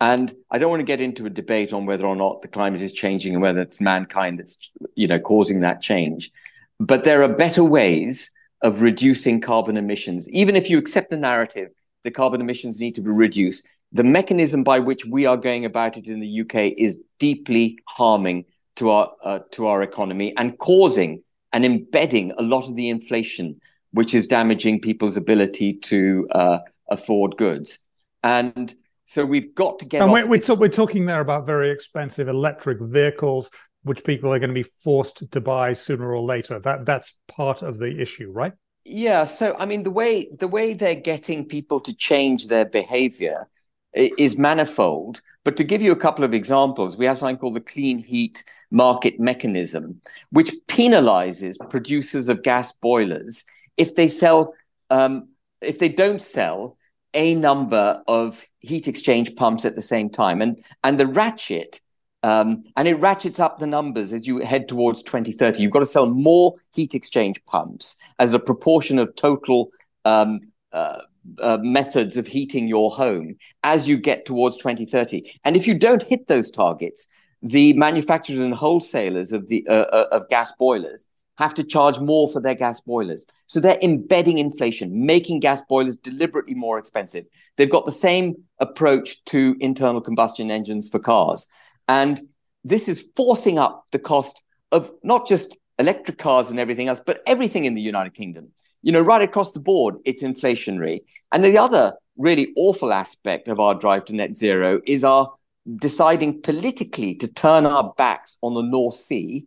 And 0.00 0.34
I 0.50 0.58
don't 0.58 0.70
want 0.70 0.80
to 0.80 0.84
get 0.84 1.00
into 1.00 1.24
a 1.24 1.30
debate 1.30 1.72
on 1.72 1.86
whether 1.86 2.04
or 2.04 2.16
not 2.16 2.42
the 2.42 2.48
climate 2.48 2.82
is 2.82 2.92
changing 2.92 3.32
and 3.32 3.42
whether 3.42 3.60
it's 3.60 3.80
mankind 3.80 4.40
that's, 4.40 4.70
you 4.94 5.06
know, 5.06 5.20
causing 5.20 5.60
that 5.60 5.80
change. 5.80 6.30
But 6.78 7.04
there 7.04 7.22
are 7.22 7.28
better 7.28 7.64
ways 7.64 8.30
of 8.64 8.82
reducing 8.82 9.40
carbon 9.40 9.76
emissions. 9.76 10.28
Even 10.30 10.56
if 10.56 10.68
you 10.68 10.78
accept 10.78 11.10
the 11.10 11.16
narrative 11.16 11.68
that 12.02 12.12
carbon 12.12 12.40
emissions 12.40 12.80
need 12.80 12.96
to 12.96 13.02
be 13.02 13.10
reduced, 13.10 13.68
the 13.92 14.02
mechanism 14.02 14.64
by 14.64 14.80
which 14.80 15.04
we 15.04 15.26
are 15.26 15.36
going 15.36 15.64
about 15.64 15.96
it 15.96 16.06
in 16.06 16.18
the 16.18 16.40
UK 16.40 16.74
is 16.76 17.00
deeply 17.20 17.78
harming 17.86 18.46
to 18.76 18.90
our 18.90 19.12
uh, 19.22 19.38
to 19.52 19.66
our 19.66 19.82
economy 19.82 20.34
and 20.36 20.58
causing 20.58 21.22
and 21.52 21.64
embedding 21.64 22.32
a 22.32 22.42
lot 22.42 22.68
of 22.68 22.74
the 22.74 22.88
inflation, 22.88 23.60
which 23.92 24.14
is 24.14 24.26
damaging 24.26 24.80
people's 24.80 25.16
ability 25.16 25.74
to 25.74 26.26
uh, 26.32 26.58
afford 26.88 27.36
goods. 27.36 27.78
And 28.24 28.74
so 29.04 29.24
we've 29.24 29.54
got 29.54 29.78
to 29.80 29.84
get. 29.84 30.02
And 30.02 30.10
we're, 30.10 30.26
we're, 30.26 30.40
we're 30.56 30.68
talking 30.68 31.06
there 31.06 31.20
about 31.20 31.46
very 31.46 31.70
expensive 31.70 32.26
electric 32.26 32.80
vehicles, 32.80 33.50
which 33.84 34.04
people 34.04 34.32
are 34.32 34.38
going 34.38 34.50
to 34.50 34.54
be 34.54 34.62
forced 34.62 35.30
to 35.30 35.40
buy 35.40 35.72
sooner 35.72 36.12
or 36.12 36.22
later. 36.22 36.58
That 36.58 36.84
that's 36.84 37.14
part 37.28 37.62
of 37.62 37.78
the 37.78 38.00
issue, 38.00 38.30
right? 38.30 38.52
Yeah. 38.84 39.24
So 39.24 39.56
I 39.58 39.66
mean, 39.66 39.82
the 39.82 39.90
way 39.90 40.28
the 40.38 40.48
way 40.48 40.74
they're 40.74 40.94
getting 40.94 41.46
people 41.46 41.80
to 41.80 41.94
change 41.94 42.48
their 42.48 42.64
behavior 42.64 43.48
is 43.94 44.36
manifold. 44.36 45.22
But 45.44 45.56
to 45.56 45.64
give 45.64 45.82
you 45.82 45.92
a 45.92 45.96
couple 45.96 46.24
of 46.24 46.34
examples, 46.34 46.96
we 46.96 47.06
have 47.06 47.18
something 47.18 47.36
called 47.36 47.54
the 47.54 47.60
clean 47.60 47.98
heat 47.98 48.44
market 48.70 49.20
mechanism, 49.20 50.00
which 50.30 50.52
penalizes 50.66 51.56
producers 51.70 52.28
of 52.28 52.42
gas 52.42 52.72
boilers 52.72 53.44
if 53.76 53.94
they 53.94 54.08
sell, 54.08 54.54
um, 54.90 55.28
if 55.60 55.78
they 55.78 55.88
don't 55.88 56.20
sell 56.20 56.76
a 57.12 57.34
number 57.34 58.02
of 58.08 58.44
heat 58.58 58.88
exchange 58.88 59.36
pumps 59.36 59.64
at 59.64 59.76
the 59.76 59.82
same 59.82 60.10
time. 60.10 60.42
And, 60.42 60.62
and 60.82 60.98
the 60.98 61.06
ratchet, 61.06 61.80
um, 62.24 62.64
and 62.78 62.88
it 62.88 62.94
ratchets 62.94 63.38
up 63.38 63.58
the 63.58 63.66
numbers 63.66 64.14
as 64.14 64.26
you 64.26 64.38
head 64.38 64.66
towards 64.66 65.02
2030. 65.02 65.62
You've 65.62 65.70
got 65.70 65.80
to 65.80 65.86
sell 65.86 66.06
more 66.06 66.54
heat 66.72 66.94
exchange 66.94 67.44
pumps 67.44 67.98
as 68.18 68.32
a 68.32 68.38
proportion 68.38 68.98
of 68.98 69.14
total 69.14 69.68
um, 70.06 70.40
uh, 70.72 71.00
uh, 71.38 71.58
methods 71.60 72.16
of 72.16 72.26
heating 72.26 72.66
your 72.66 72.90
home 72.90 73.36
as 73.62 73.86
you 73.86 73.98
get 73.98 74.24
towards 74.24 74.56
2030. 74.56 75.30
And 75.44 75.54
if 75.54 75.66
you 75.66 75.74
don't 75.74 76.02
hit 76.02 76.26
those 76.26 76.50
targets, 76.50 77.08
the 77.42 77.74
manufacturers 77.74 78.40
and 78.40 78.54
wholesalers 78.54 79.32
of 79.32 79.48
the 79.48 79.66
uh, 79.68 79.72
uh, 79.72 80.06
of 80.12 80.26
gas 80.30 80.50
boilers 80.52 81.06
have 81.36 81.52
to 81.52 81.62
charge 81.62 81.98
more 81.98 82.30
for 82.30 82.40
their 82.40 82.54
gas 82.54 82.80
boilers. 82.80 83.26
So 83.48 83.60
they're 83.60 83.78
embedding 83.82 84.38
inflation, 84.38 85.04
making 85.04 85.40
gas 85.40 85.60
boilers 85.68 85.98
deliberately 85.98 86.54
more 86.54 86.78
expensive. 86.78 87.26
They've 87.58 87.68
got 87.68 87.84
the 87.84 87.92
same 87.92 88.36
approach 88.60 89.22
to 89.26 89.56
internal 89.60 90.00
combustion 90.00 90.50
engines 90.50 90.88
for 90.88 90.98
cars. 91.00 91.48
And 91.88 92.20
this 92.64 92.88
is 92.88 93.10
forcing 93.16 93.58
up 93.58 93.84
the 93.92 93.98
cost 93.98 94.42
of 94.72 94.90
not 95.02 95.26
just 95.26 95.56
electric 95.78 96.18
cars 96.18 96.50
and 96.50 96.58
everything 96.58 96.88
else, 96.88 97.00
but 97.04 97.22
everything 97.26 97.64
in 97.64 97.74
the 97.74 97.82
United 97.82 98.14
Kingdom. 98.14 98.50
You 98.82 98.92
know, 98.92 99.00
right 99.00 99.22
across 99.22 99.52
the 99.52 99.60
board, 99.60 99.96
it's 100.04 100.22
inflationary. 100.22 101.00
And 101.32 101.44
the 101.44 101.58
other 101.58 101.94
really 102.16 102.52
awful 102.56 102.92
aspect 102.92 103.48
of 103.48 103.60
our 103.60 103.74
drive 103.74 104.04
to 104.06 104.14
net 104.14 104.36
zero 104.36 104.80
is 104.86 105.04
our 105.04 105.32
deciding 105.76 106.42
politically 106.42 107.14
to 107.16 107.26
turn 107.26 107.66
our 107.66 107.92
backs 107.96 108.36
on 108.42 108.54
the 108.54 108.62
North 108.62 108.94
Sea 108.94 109.46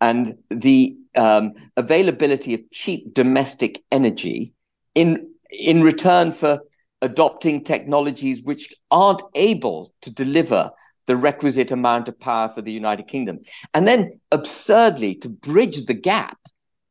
and 0.00 0.38
the 0.50 0.96
um, 1.16 1.54
availability 1.76 2.54
of 2.54 2.60
cheap 2.70 3.12
domestic 3.14 3.82
energy 3.90 4.52
in 4.94 5.30
in 5.50 5.82
return 5.82 6.32
for 6.32 6.60
adopting 7.00 7.64
technologies 7.64 8.42
which 8.42 8.74
aren't 8.90 9.22
able 9.34 9.92
to 10.02 10.12
deliver 10.12 10.70
the 11.08 11.16
requisite 11.16 11.72
amount 11.72 12.06
of 12.08 12.20
power 12.20 12.50
for 12.50 12.60
the 12.62 12.70
United 12.70 13.08
Kingdom. 13.08 13.40
And 13.72 13.88
then 13.88 14.20
absurdly, 14.30 15.14
to 15.16 15.28
bridge 15.28 15.86
the 15.86 15.94
gap 15.94 16.38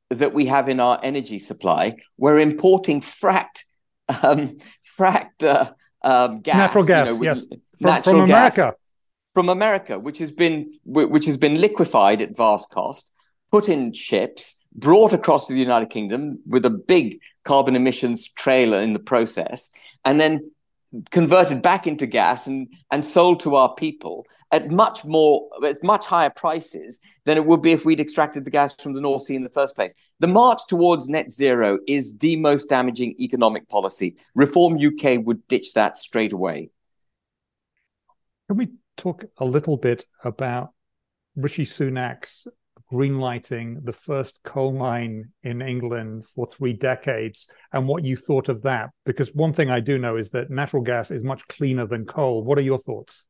that 0.09 0.33
we 0.33 0.47
have 0.47 0.67
in 0.67 0.79
our 0.79 0.99
energy 1.03 1.37
supply, 1.37 1.97
we're 2.17 2.39
importing 2.39 2.99
fracked, 2.99 3.65
um, 4.23 4.57
fracked 4.97 5.43
uh, 5.43 5.71
um, 6.03 6.41
gas, 6.41 6.57
natural 6.57 6.83
gas, 6.83 7.07
you 7.07 7.13
know, 7.13 7.21
yes, 7.21 7.45
from, 7.79 8.01
from 8.01 8.19
America, 8.21 8.73
from 9.35 9.49
America, 9.49 9.99
which 9.99 10.17
has 10.17 10.31
been 10.31 10.73
which 10.83 11.25
has 11.25 11.37
been 11.37 11.61
liquefied 11.61 12.19
at 12.21 12.35
vast 12.35 12.71
cost, 12.71 13.11
put 13.51 13.69
in 13.69 13.93
ships, 13.93 14.63
brought 14.73 15.13
across 15.13 15.45
to 15.45 15.53
the 15.53 15.59
United 15.59 15.91
Kingdom 15.91 16.41
with 16.47 16.65
a 16.65 16.71
big 16.71 17.19
carbon 17.43 17.75
emissions 17.75 18.29
trailer 18.29 18.81
in 18.81 18.93
the 18.93 18.99
process, 18.99 19.69
and 20.03 20.19
then 20.19 20.51
converted 21.11 21.61
back 21.61 21.87
into 21.87 22.05
gas 22.05 22.47
and, 22.47 22.73
and 22.91 23.03
sold 23.03 23.39
to 23.41 23.55
our 23.55 23.73
people 23.75 24.25
at 24.51 24.71
much 24.71 25.03
more 25.03 25.49
at 25.65 25.83
much 25.83 26.05
higher 26.05 26.29
prices 26.29 27.01
than 27.25 27.37
it 27.37 27.45
would 27.45 27.61
be 27.61 27.73
if 27.73 27.83
we'd 27.83 27.99
extracted 27.99 28.45
the 28.45 28.51
gas 28.51 28.73
from 28.75 28.93
the 28.93 29.01
North 29.01 29.23
Sea 29.23 29.35
in 29.35 29.43
the 29.43 29.49
first 29.49 29.75
place. 29.75 29.93
The 30.19 30.27
march 30.27 30.61
towards 30.67 31.09
net 31.09 31.31
zero 31.31 31.79
is 31.87 32.17
the 32.17 32.37
most 32.37 32.69
damaging 32.69 33.15
economic 33.19 33.67
policy. 33.67 34.15
Reform 34.35 34.77
UK 34.77 35.25
would 35.25 35.45
ditch 35.47 35.73
that 35.73 35.97
straight 35.97 36.31
away. 36.31 36.69
Can 38.47 38.57
we 38.57 38.69
talk 38.95 39.25
a 39.37 39.45
little 39.45 39.75
bit 39.75 40.05
about 40.23 40.73
Rishi 41.35 41.65
Sunak's 41.65 42.47
greenlighting 42.91 43.83
the 43.83 43.93
first 43.93 44.39
coal 44.43 44.71
mine 44.71 45.29
in 45.43 45.61
England 45.61 46.25
for 46.25 46.47
three 46.47 46.73
decades 46.73 47.47
and 47.73 47.87
what 47.87 48.03
you 48.03 48.15
thought 48.15 48.49
of 48.49 48.61
that. 48.63 48.89
Because 49.05 49.33
one 49.33 49.53
thing 49.53 49.69
I 49.69 49.79
do 49.79 49.97
know 49.97 50.17
is 50.17 50.29
that 50.31 50.49
natural 50.49 50.83
gas 50.83 51.11
is 51.11 51.23
much 51.23 51.47
cleaner 51.47 51.85
than 51.85 52.05
coal. 52.05 52.43
What 52.43 52.57
are 52.57 52.61
your 52.61 52.77
thoughts? 52.77 53.25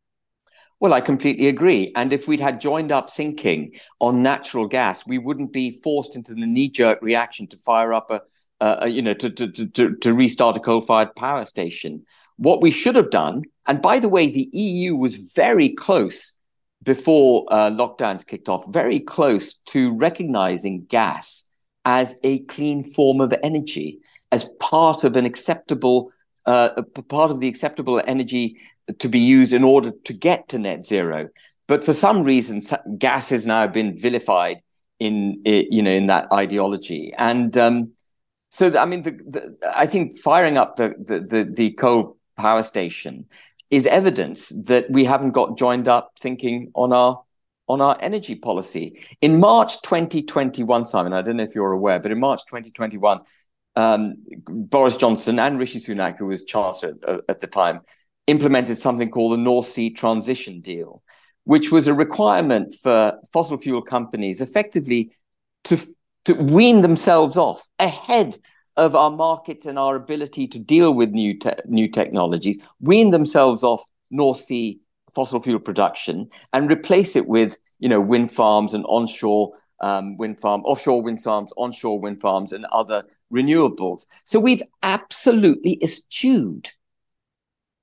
Well, 0.80 0.94
I 0.94 1.02
completely 1.02 1.48
agree. 1.48 1.92
And 1.96 2.14
if 2.14 2.28
we'd 2.28 2.40
had 2.40 2.62
joined 2.62 2.92
up 2.92 3.12
thinking 3.12 3.72
on 4.00 4.22
natural 4.22 4.68
gas, 4.68 5.08
we 5.08 5.18
wouldn't 5.18 5.52
be 5.52 5.80
forced 5.82 6.16
into 6.16 6.36
the 6.36 6.46
knee 6.46 6.70
jerk 6.70 7.00
reaction 7.02 7.48
to 7.48 7.58
fire 7.58 7.94
up 7.94 8.12
a, 8.12 8.88
you 8.88 9.02
know, 9.02 9.16
to, 9.16 9.30
to, 9.30 9.48
to, 9.66 9.96
to 9.96 10.14
restart 10.14 10.58
a 10.58 10.60
coal 10.60 10.82
fired 10.82 11.16
power 11.16 11.46
station. 11.46 12.06
What 12.38 12.62
we 12.62 12.70
should 12.70 12.96
have 12.96 13.10
done, 13.10 13.44
and 13.66 13.82
by 13.82 13.98
the 13.98 14.10
way, 14.10 14.30
the 14.30 14.50
EU 14.54 14.96
was 14.96 15.16
very 15.16 15.70
close 15.70 16.37
before 16.84 17.46
uh, 17.50 17.70
lockdowns 17.70 18.26
kicked 18.26 18.50
off, 18.50 18.66
very 18.72 19.00
close 19.00 19.56
to 19.66 19.94
recognizing 19.96 20.86
gas 20.86 21.46
as 21.86 22.20
a 22.24 22.40
clean 22.40 22.84
form 22.84 23.22
of 23.22 23.34
energy, 23.44 24.00
as 24.32 24.46
part 24.60 25.04
of 25.04 25.16
an 25.16 25.26
acceptable, 25.26 26.12
uh, 26.46 26.82
part 27.08 27.32
of 27.32 27.40
the 27.40 27.48
acceptable 27.48 28.02
energy 28.06 28.58
to 29.00 29.10
be 29.10 29.20
used 29.20 29.54
in 29.54 29.64
order 29.64 29.92
to 30.06 30.14
get 30.14 30.50
to 30.50 30.60
net 30.60 30.86
zero. 30.86 31.30
But 31.68 31.84
for 31.84 31.94
some 31.94 32.24
reason, 32.24 32.62
gas 32.98 33.30
has 33.30 33.46
now 33.46 33.68
been 33.68 33.98
vilified 33.98 34.62
in 35.00 35.42
you 35.46 35.84
know 35.84 35.92
in 35.92 36.08
that 36.08 36.32
ideology, 36.32 37.14
and 37.18 37.56
um, 37.58 37.92
so 38.50 38.78
I 38.78 38.86
mean, 38.86 39.04
the, 39.04 39.12
the, 39.12 39.58
I 39.76 39.86
think 39.86 40.18
firing 40.18 40.58
up 40.58 40.78
the 40.78 40.96
the 40.98 41.20
the, 41.20 41.44
the 41.44 41.72
coal 41.72 42.18
power 42.38 42.64
station 42.64 43.26
is 43.70 43.86
evidence 43.86 44.50
that 44.66 44.90
we 44.90 45.06
haven't 45.06 45.32
got 45.32 45.58
joined 45.58 45.88
up 45.88 46.14
thinking 46.20 46.72
on 46.74 46.94
our 46.94 47.22
on 47.70 47.82
our 47.82 47.98
energy 48.00 48.36
policy. 48.36 49.06
In 49.22 49.40
March 49.40 49.82
2021, 49.82 50.88
Simon, 50.88 51.12
I 51.12 51.22
don't 51.22 51.36
know 51.36 51.44
if 51.44 51.54
you're 51.54 51.74
aware, 51.74 52.00
but 52.00 52.14
in 52.14 52.20
March 52.20 52.46
2021, 52.46 53.20
um, 53.76 54.16
Boris 54.46 54.96
Johnson 54.96 55.38
and 55.38 55.60
Rishi 55.60 55.80
Sunak, 55.80 56.18
who 56.18 56.28
was 56.28 56.44
Chancellor 56.44 56.94
at, 57.06 57.22
at 57.28 57.40
the 57.42 57.48
time, 57.48 57.82
implemented 58.26 58.78
something 58.78 59.10
called 59.10 59.34
the 59.34 59.38
North 59.38 59.68
Sea 59.68 59.90
Transition 59.90 60.62
Deal, 60.62 61.04
which 61.44 61.72
was 61.72 61.88
a 61.88 61.94
requirement 61.94 62.74
for 62.74 63.20
fossil 63.34 63.58
fuel 63.58 63.82
companies 63.82 64.40
effectively 64.40 65.12
to, 65.66 65.78
to 66.26 66.34
wean 66.34 66.82
themselves 66.82 67.36
off 67.36 67.68
ahead 67.80 68.38
of 68.78 68.96
our 68.96 69.12
markets 69.12 69.66
and 69.66 69.78
our 69.78 69.96
ability 69.96 70.48
to 70.48 70.60
deal 70.60 70.94
with 70.94 71.12
new 71.12 71.38
te- 71.38 71.52
new 71.66 71.90
technologies, 71.90 72.60
wean 72.80 73.10
themselves 73.10 73.64
off 73.64 73.84
North 74.12 74.40
Sea 74.40 74.80
fossil 75.14 75.42
fuel 75.42 75.60
production 75.60 76.30
and 76.54 76.70
replace 76.70 77.16
it 77.16 77.28
with 77.28 77.58
you 77.80 77.90
know 77.90 78.00
wind 78.00 78.32
farms 78.32 78.74
and 78.74 78.86
onshore 78.86 79.52
um, 79.82 80.18
wind 80.18 80.40
farm, 80.40 80.62
offshore 80.62 81.02
wind 81.04 81.22
farms, 81.22 81.52
onshore 81.58 82.00
wind 82.00 82.22
farms, 82.22 82.54
and 82.54 82.66
other 82.66 83.04
renewables. 83.34 84.06
So 84.24 84.40
we've 84.40 84.64
absolutely 84.84 85.80
eschewed 85.84 86.72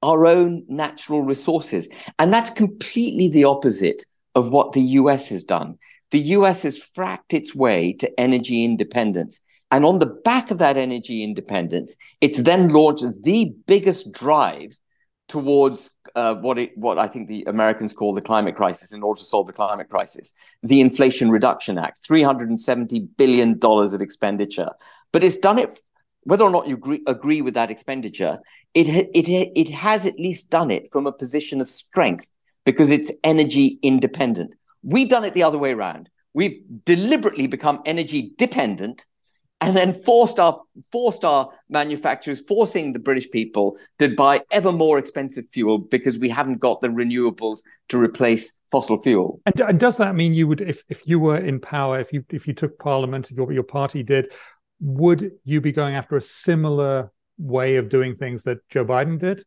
our 0.02 0.26
own 0.26 0.64
natural 0.68 1.22
resources, 1.22 1.88
and 2.18 2.32
that's 2.32 2.50
completely 2.50 3.28
the 3.28 3.44
opposite 3.44 4.04
of 4.34 4.48
what 4.48 4.72
the 4.72 4.82
US 4.82 5.28
has 5.28 5.44
done. 5.44 5.78
The 6.10 6.20
US 6.20 6.62
has 6.62 6.78
fracked 6.78 7.32
its 7.32 7.54
way 7.54 7.92
to 7.94 8.20
energy 8.20 8.64
independence 8.64 9.40
and 9.70 9.84
on 9.84 9.98
the 9.98 10.06
back 10.06 10.50
of 10.50 10.58
that 10.58 10.76
energy 10.76 11.22
independence, 11.22 11.96
it's 12.20 12.42
then 12.42 12.68
launched 12.68 13.04
the 13.22 13.52
biggest 13.66 14.12
drive 14.12 14.76
towards 15.28 15.90
uh, 16.14 16.34
what 16.34 16.58
it, 16.58 16.76
what 16.76 16.98
I 16.98 17.08
think 17.08 17.28
the 17.28 17.44
Americans 17.44 17.92
call 17.92 18.12
the 18.12 18.20
climate 18.20 18.56
crisis 18.56 18.92
in 18.92 19.02
order 19.02 19.18
to 19.18 19.24
solve 19.24 19.46
the 19.46 19.52
climate 19.52 19.88
crisis, 19.88 20.34
the 20.62 20.80
Inflation 20.80 21.30
Reduction 21.30 21.78
Act, 21.78 22.00
three 22.04 22.22
hundred 22.22 22.50
and 22.50 22.60
seventy 22.60 23.00
billion 23.00 23.58
dollars 23.58 23.94
of 23.94 24.00
expenditure. 24.00 24.70
But 25.12 25.24
it's 25.24 25.38
done 25.38 25.58
it. 25.58 25.80
Whether 26.24 26.44
or 26.44 26.50
not 26.50 26.68
you 26.68 26.76
agree, 26.76 27.02
agree 27.06 27.42
with 27.42 27.54
that 27.54 27.70
expenditure, 27.70 28.38
it 28.74 28.88
it 28.88 29.28
it 29.28 29.70
has 29.70 30.06
at 30.06 30.18
least 30.18 30.50
done 30.50 30.70
it 30.70 30.90
from 30.92 31.06
a 31.06 31.12
position 31.12 31.60
of 31.60 31.68
strength 31.68 32.30
because 32.64 32.90
it's 32.90 33.12
energy 33.22 33.78
independent. 33.82 34.52
We've 34.82 35.08
done 35.08 35.24
it 35.24 35.34
the 35.34 35.42
other 35.42 35.58
way 35.58 35.72
around. 35.72 36.08
We've 36.32 36.62
deliberately 36.84 37.46
become 37.46 37.80
energy 37.84 38.32
dependent 38.36 39.06
and 39.64 39.76
then 39.76 39.94
forced 39.94 40.38
our 40.38 40.60
forced 40.92 41.24
our 41.24 41.50
manufacturers, 41.68 42.40
forcing 42.42 42.92
the 42.92 42.98
British 42.98 43.30
people 43.30 43.76
to 43.98 44.14
buy 44.14 44.42
ever 44.50 44.72
more 44.72 44.98
expensive 44.98 45.46
fuel 45.52 45.78
because 45.78 46.18
we 46.18 46.28
haven't 46.28 46.58
got 46.58 46.80
the 46.80 46.88
renewables 46.88 47.60
to 47.88 47.98
replace 47.98 48.60
fossil 48.70 49.00
fuel. 49.00 49.40
And, 49.46 49.60
and 49.60 49.80
does 49.80 49.96
that 49.98 50.14
mean 50.14 50.34
you 50.34 50.46
would, 50.46 50.60
if 50.60 50.84
if 50.88 51.06
you 51.06 51.18
were 51.18 51.38
in 51.38 51.60
power, 51.60 51.98
if 51.98 52.12
you 52.12 52.24
if 52.30 52.46
you 52.46 52.52
took 52.52 52.78
Parliament, 52.78 53.30
if 53.30 53.36
your 53.36 53.52
your 53.52 53.62
party 53.62 54.02
did, 54.02 54.32
would 54.80 55.32
you 55.44 55.60
be 55.60 55.72
going 55.72 55.94
after 55.94 56.16
a 56.16 56.22
similar 56.22 57.10
way 57.38 57.76
of 57.76 57.88
doing 57.88 58.14
things 58.14 58.42
that 58.44 58.58
Joe 58.68 58.84
Biden 58.84 59.18
did? 59.18 59.42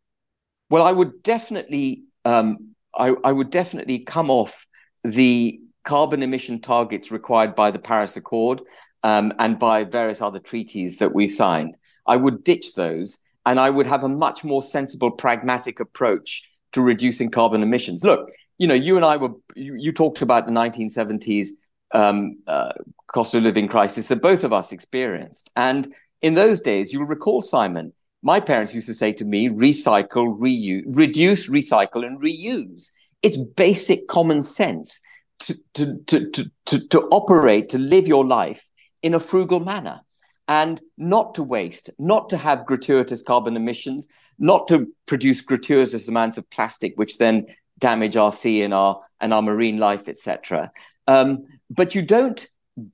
Well, 0.69 0.83
I 0.83 0.91
would 0.91 1.23
definitely, 1.23 2.03
um, 2.25 2.75
I, 2.93 3.13
I 3.23 3.31
would 3.31 3.49
definitely 3.49 3.99
come 3.99 4.29
off 4.29 4.67
the 5.03 5.61
carbon 5.83 6.21
emission 6.21 6.59
targets 6.59 7.11
required 7.11 7.55
by 7.55 7.71
the 7.71 7.79
Paris 7.79 8.17
Accord 8.17 8.59
um, 9.07 9.31
and 9.39 9.57
by 9.57 9.85
various 9.85 10.21
other 10.21 10.39
treaties 10.39 10.97
that 10.97 11.15
we've 11.15 11.31
signed. 11.31 11.77
I 12.05 12.17
would 12.17 12.43
ditch 12.43 12.73
those 12.73 13.19
and 13.45 13.57
I 13.57 13.69
would 13.69 13.87
have 13.87 14.03
a 14.03 14.09
much 14.09 14.43
more 14.43 14.61
sensible, 14.61 15.11
pragmatic 15.11 15.79
approach 15.79 16.43
to 16.73 16.81
reducing 16.81 17.31
carbon 17.31 17.63
emissions. 17.63 18.03
Look, 18.03 18.29
you 18.57 18.67
know, 18.67 18.73
you 18.73 18.97
and 18.97 19.05
I 19.05 19.15
were, 19.15 19.29
you, 19.55 19.75
you 19.75 19.93
talked 19.93 20.21
about 20.21 20.45
the 20.45 20.51
1970s 20.51 21.47
um, 21.93 22.39
uh, 22.47 22.73
cost 23.07 23.33
of 23.33 23.43
living 23.43 23.69
crisis 23.69 24.09
that 24.09 24.21
both 24.21 24.43
of 24.43 24.51
us 24.51 24.73
experienced. 24.73 25.51
And 25.55 25.93
in 26.21 26.33
those 26.33 26.59
days, 26.59 26.91
you'll 26.91 27.05
recall, 27.05 27.41
Simon, 27.41 27.93
my 28.21 28.41
parents 28.41 28.75
used 28.75 28.87
to 28.87 28.93
say 28.93 29.13
to 29.13 29.23
me, 29.23 29.47
recycle, 29.47 30.37
reuse, 30.37 30.83
reduce, 30.85 31.49
recycle, 31.49 32.05
and 32.05 32.19
reuse. 32.21 32.91
It's 33.23 33.37
basic 33.37 34.09
common 34.09 34.41
sense 34.41 34.99
to, 35.39 35.55
to, 35.75 35.97
to, 36.07 36.29
to, 36.31 36.51
to, 36.65 36.87
to 36.89 37.01
operate, 37.03 37.69
to 37.69 37.77
live 37.77 38.05
your 38.05 38.25
life 38.25 38.69
in 39.01 39.13
a 39.13 39.19
frugal 39.19 39.59
manner 39.59 40.01
and 40.47 40.81
not 40.97 41.35
to 41.35 41.43
waste, 41.43 41.89
not 41.99 42.29
to 42.29 42.37
have 42.37 42.65
gratuitous 42.65 43.21
carbon 43.21 43.55
emissions, 43.55 44.07
not 44.39 44.67
to 44.69 44.87
produce 45.05 45.41
gratuitous 45.41 46.07
amounts 46.07 46.37
of 46.37 46.49
plastic, 46.49 46.93
which 46.95 47.17
then 47.17 47.47
damage 47.79 48.15
our 48.15 48.31
sea 48.31 48.61
and 48.61 48.73
our 48.73 49.01
and 49.19 49.33
our 49.33 49.41
marine 49.41 49.77
life, 49.77 50.07
etc. 50.07 50.71
Um, 51.07 51.45
but 51.69 51.95
you 51.95 52.01
don't 52.01 52.47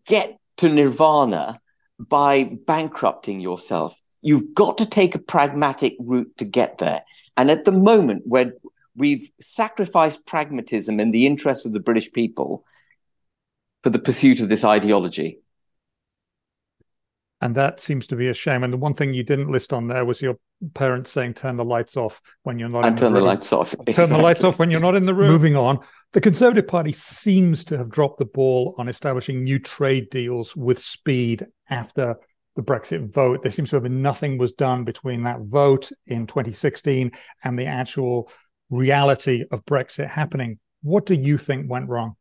get 0.06 0.38
to 0.58 0.70
nirvana 0.70 1.60
by 2.00 2.58
bankrupting 2.66 3.40
yourself. 3.40 4.00
You've 4.22 4.54
got 4.54 4.78
to 4.78 4.86
take 4.86 5.16
a 5.16 5.20
pragmatic 5.20 5.96
route 6.00 6.32
to 6.38 6.46
get 6.46 6.78
there. 6.78 7.04
And 7.36 7.52
at 7.52 7.66
the 7.66 7.72
moment 7.72 8.24
where 8.26 8.54
we've 8.96 9.30
sacrificed 9.42 10.26
pragmatism 10.26 11.00
in 11.00 11.12
the 11.12 11.26
interests 11.26 11.66
of 11.66 11.74
the 11.74 11.80
British 11.80 12.12
people, 12.12 12.64
for 13.84 13.90
the 13.90 14.00
pursuit 14.00 14.40
of 14.40 14.50
this 14.50 14.64
ideology. 14.64 15.40
And 17.44 17.56
that 17.56 17.82
seems 17.82 18.08
to 18.08 18.16
be 18.16 18.30
a 18.30 18.34
shame. 18.34 18.64
And 18.64 18.72
the 18.72 18.78
one 18.78 18.94
thing 18.94 19.14
you 19.14 19.22
didn't 19.22 19.50
list 19.50 19.74
on 19.74 19.90
there 19.90 20.06
was 20.06 20.22
your 20.22 20.38
parents 20.76 21.12
saying, 21.12 21.34
turn 21.34 21.58
the 21.58 21.66
lights 21.66 21.98
off 21.98 22.22
when 22.44 22.58
you're 22.58 22.70
not 22.70 22.86
and 22.86 22.98
in 22.98 23.06
the, 23.06 23.12
the 23.12 23.20
the 23.20 23.26
lights 23.26 23.52
off. 23.52 23.76
Turn 23.92 24.08
the 24.08 24.18
lights 24.18 24.46
off 24.46 24.60
when 24.60 24.72
you're 24.72 24.80
not 24.80 24.96
in 24.96 25.06
the 25.06 25.14
room. 25.14 25.30
Moving 25.30 25.58
on. 25.58 25.80
The 26.14 26.22
Conservative 26.22 26.66
Party 26.66 26.94
seems 26.94 27.66
to 27.66 27.78
have 27.78 27.90
dropped 27.90 28.20
the 28.20 28.26
ball 28.26 28.76
on 28.78 28.88
establishing 28.88 29.44
new 29.44 29.60
trade 29.60 30.10
deals 30.10 30.56
with 30.56 30.80
speed 30.80 31.46
after 31.70 32.16
the 32.56 32.62
Brexit 32.62 33.12
vote. 33.14 33.44
There 33.44 33.52
seems 33.52 33.72
to 33.72 33.76
have 33.76 33.84
been 33.84 34.02
nothing 34.02 34.38
was 34.38 34.54
done 34.54 34.86
between 34.86 35.24
that 35.24 35.42
vote 35.42 35.92
in 36.08 36.28
2016 36.28 37.12
and 37.44 37.60
the 37.60 37.66
actual 37.66 38.32
reality 38.70 39.44
of 39.52 39.66
Brexit 39.66 40.08
happening. 40.08 40.60
What 40.82 41.06
do 41.06 41.14
you 41.14 41.38
think 41.38 41.70
went 41.70 41.90
wrong? 41.90 42.16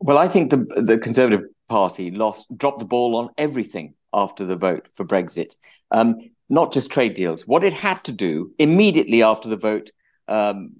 Well, 0.00 0.18
I 0.18 0.28
think 0.28 0.50
the 0.50 0.82
the 0.82 0.98
Conservative 0.98 1.46
Party 1.68 2.10
lost 2.10 2.46
dropped 2.56 2.78
the 2.78 2.84
ball 2.84 3.16
on 3.16 3.30
everything 3.36 3.94
after 4.12 4.44
the 4.44 4.56
vote 4.56 4.88
for 4.94 5.04
Brexit. 5.04 5.54
Um, 5.90 6.16
not 6.48 6.72
just 6.72 6.90
trade 6.90 7.14
deals. 7.14 7.46
What 7.46 7.64
it 7.64 7.72
had 7.72 8.02
to 8.04 8.12
do 8.12 8.52
immediately 8.58 9.22
after 9.22 9.48
the 9.48 9.56
vote 9.56 9.90
um, 10.28 10.72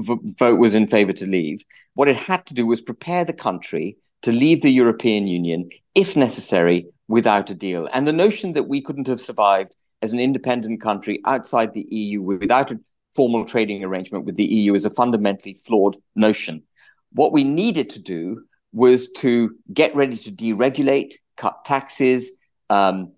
v- 0.00 0.34
vote 0.38 0.58
was 0.58 0.74
in 0.74 0.88
favour 0.88 1.12
to 1.12 1.26
leave. 1.26 1.64
What 1.94 2.08
it 2.08 2.16
had 2.16 2.46
to 2.46 2.54
do 2.54 2.66
was 2.66 2.80
prepare 2.80 3.24
the 3.24 3.32
country 3.32 3.96
to 4.22 4.32
leave 4.32 4.62
the 4.62 4.70
European 4.70 5.26
Union, 5.26 5.70
if 5.94 6.16
necessary, 6.16 6.86
without 7.08 7.50
a 7.50 7.54
deal. 7.54 7.88
And 7.92 8.06
the 8.06 8.12
notion 8.12 8.54
that 8.54 8.68
we 8.68 8.80
couldn't 8.80 9.08
have 9.08 9.20
survived 9.20 9.74
as 10.00 10.12
an 10.12 10.20
independent 10.20 10.80
country 10.80 11.20
outside 11.26 11.74
the 11.74 11.86
EU 11.90 12.20
without 12.20 12.70
a 12.70 12.80
formal 13.14 13.44
trading 13.44 13.84
arrangement 13.84 14.24
with 14.24 14.36
the 14.36 14.44
EU 14.44 14.74
is 14.74 14.84
a 14.84 14.90
fundamentally 14.90 15.54
flawed 15.54 15.96
notion. 16.14 16.62
What 17.12 17.32
we 17.32 17.44
needed 17.44 17.90
to 17.90 18.00
do 18.00 18.44
was 18.72 19.10
to 19.12 19.56
get 19.72 19.94
ready 19.94 20.16
to 20.16 20.32
deregulate, 20.32 21.14
cut 21.36 21.64
taxes, 21.64 22.38
um, 22.70 23.12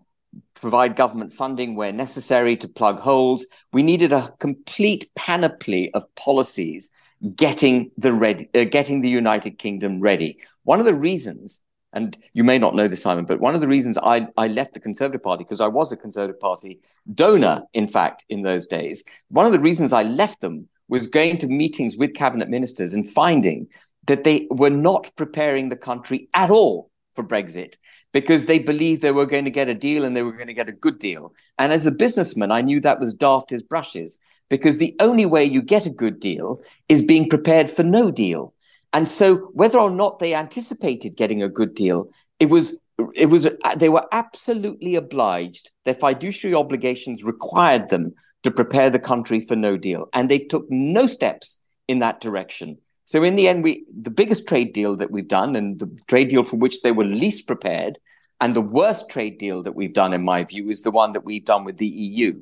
provide 0.55 0.97
government 0.97 1.33
funding 1.33 1.77
where 1.77 1.93
necessary 1.93 2.57
to 2.57 2.69
plug 2.69 2.99
holes. 2.99 3.47
We 3.73 3.83
needed 3.83 4.13
a 4.13 4.35
complete 4.39 5.11
panoply 5.15 5.93
of 5.93 6.13
policies 6.15 6.91
getting 7.37 7.91
the 7.97 8.13
ready, 8.13 8.49
uh, 8.55 8.65
getting 8.65 9.01
the 9.01 9.09
United 9.09 9.59
Kingdom 9.59 10.01
ready. 10.01 10.39
One 10.65 10.81
of 10.81 10.87
the 10.87 10.95
reasons, 10.95 11.61
and 11.93 12.17
you 12.33 12.45
may 12.45 12.59
not 12.59 12.75
know 12.75 12.89
this, 12.89 13.03
Simon, 13.03 13.25
but 13.25 13.41
one 13.41 13.55
of 13.55 13.61
the 13.61 13.69
reasons 13.69 13.97
I, 13.99 14.29
I 14.37 14.49
left 14.49 14.75
the 14.75 14.81
Conservative 14.81 15.23
Party 15.23 15.45
because 15.45 15.61
I 15.61 15.69
was 15.69 15.93
a 15.93 15.97
Conservative 15.97 16.41
Party 16.41 16.81
donor, 17.15 17.63
in 17.73 17.87
fact, 17.87 18.25
in 18.29 18.43
those 18.43 18.67
days. 18.67 19.05
One 19.29 19.47
of 19.47 19.53
the 19.53 19.61
reasons 19.61 19.93
I 19.93 20.03
left 20.03 20.41
them 20.41 20.69
was 20.89 21.07
going 21.07 21.39
to 21.39 21.47
meetings 21.47 21.97
with 21.97 22.15
cabinet 22.15 22.49
ministers 22.49 22.95
and 22.95 23.09
finding 23.09 23.69
that 24.07 24.25
they 24.25 24.47
were 24.51 24.71
not 24.71 25.11
preparing 25.17 25.69
the 25.69 25.77
country 25.77 26.29
at 26.35 26.51
all 26.51 26.91
for 27.15 27.25
Brexit 27.25 27.75
because 28.13 28.47
they 28.47 28.59
believed 28.59 29.03
they 29.03 29.11
were 29.11 29.27
going 29.27 29.45
to 29.45 29.51
get 29.51 29.69
a 29.69 29.75
deal 29.75 30.05
and 30.05 30.17
they 30.17 30.23
were 30.23 30.33
going 30.33 30.47
to 30.47 30.55
get 30.55 30.69
a 30.69 30.73
good 30.73 30.99
deal. 30.99 31.33
And 31.59 31.73
as 31.73 31.87
a 31.87 31.91
businessman, 31.91 32.53
I 32.53 32.63
knew 32.63 32.81
that 32.81 33.01
was 33.01 33.15
daft 33.15 33.53
as 33.53 33.63
brushes 33.63 34.19
because 34.49 34.79
the 34.79 34.95
only 35.01 35.27
way 35.27 35.45
you 35.45 35.63
get 35.63 35.87
a 35.87 35.91
good 35.91 36.21
deal 36.21 36.61
is 36.89 37.03
being 37.03 37.29
prepared 37.29 37.71
for 37.71 37.83
no 37.83 38.11
deal. 38.11 38.55
And 38.93 39.09
so 39.09 39.51
whether 39.53 39.79
or 39.79 39.91
not 39.91 40.21
they 40.21 40.35
anticipated 40.35 41.17
getting 41.17 41.43
a 41.43 41.49
good 41.49 41.75
deal, 41.75 42.11
it 42.39 42.47
was 42.47 42.81
it 43.17 43.27
was 43.27 43.49
they 43.77 43.89
were 43.89 44.07
absolutely 44.13 44.95
obliged. 44.95 45.73
Their 45.85 45.95
fiduciary 45.95 46.55
obligations 46.55 47.25
required 47.25 47.89
them 47.89 48.15
to 48.45 48.53
prepare 48.53 48.91
the 48.91 49.01
country 49.01 49.41
for 49.41 49.57
no 49.57 49.77
deal, 49.77 50.09
and 50.13 50.29
they 50.29 50.39
took 50.39 50.67
no 50.71 51.09
steps 51.09 51.59
in 51.89 51.99
that 51.99 52.21
direction. 52.21 52.79
So 53.07 53.23
in 53.23 53.37
the 53.37 53.49
end, 53.49 53.63
we 53.63 53.85
the 53.95 54.11
biggest 54.11 54.49
trade 54.49 54.73
deal 54.73 54.97
that 54.97 55.11
we've 55.11 55.29
done, 55.29 55.57
and 55.57 55.79
the 55.79 55.91
trade 56.09 56.29
deal 56.29 56.43
for 56.43 56.57
which 56.57 56.83
they 56.83 56.93
were 56.93 57.05
least 57.05 57.47
prepared, 57.47 57.99
and 58.41 58.55
the 58.55 58.61
worst 58.61 59.09
trade 59.11 59.39
deal 59.39 59.63
that 59.63 59.75
we've 59.75 59.93
done, 59.93 60.13
in 60.13 60.25
my 60.25 60.45
view, 60.45 60.71
is 60.71 60.83
the 60.83 60.91
one 60.91 61.13
that 61.13 61.25
we've 61.25 61.45
done 61.45 61.65
with 61.65 61.77
the 61.77 61.87
EU, 61.87 62.41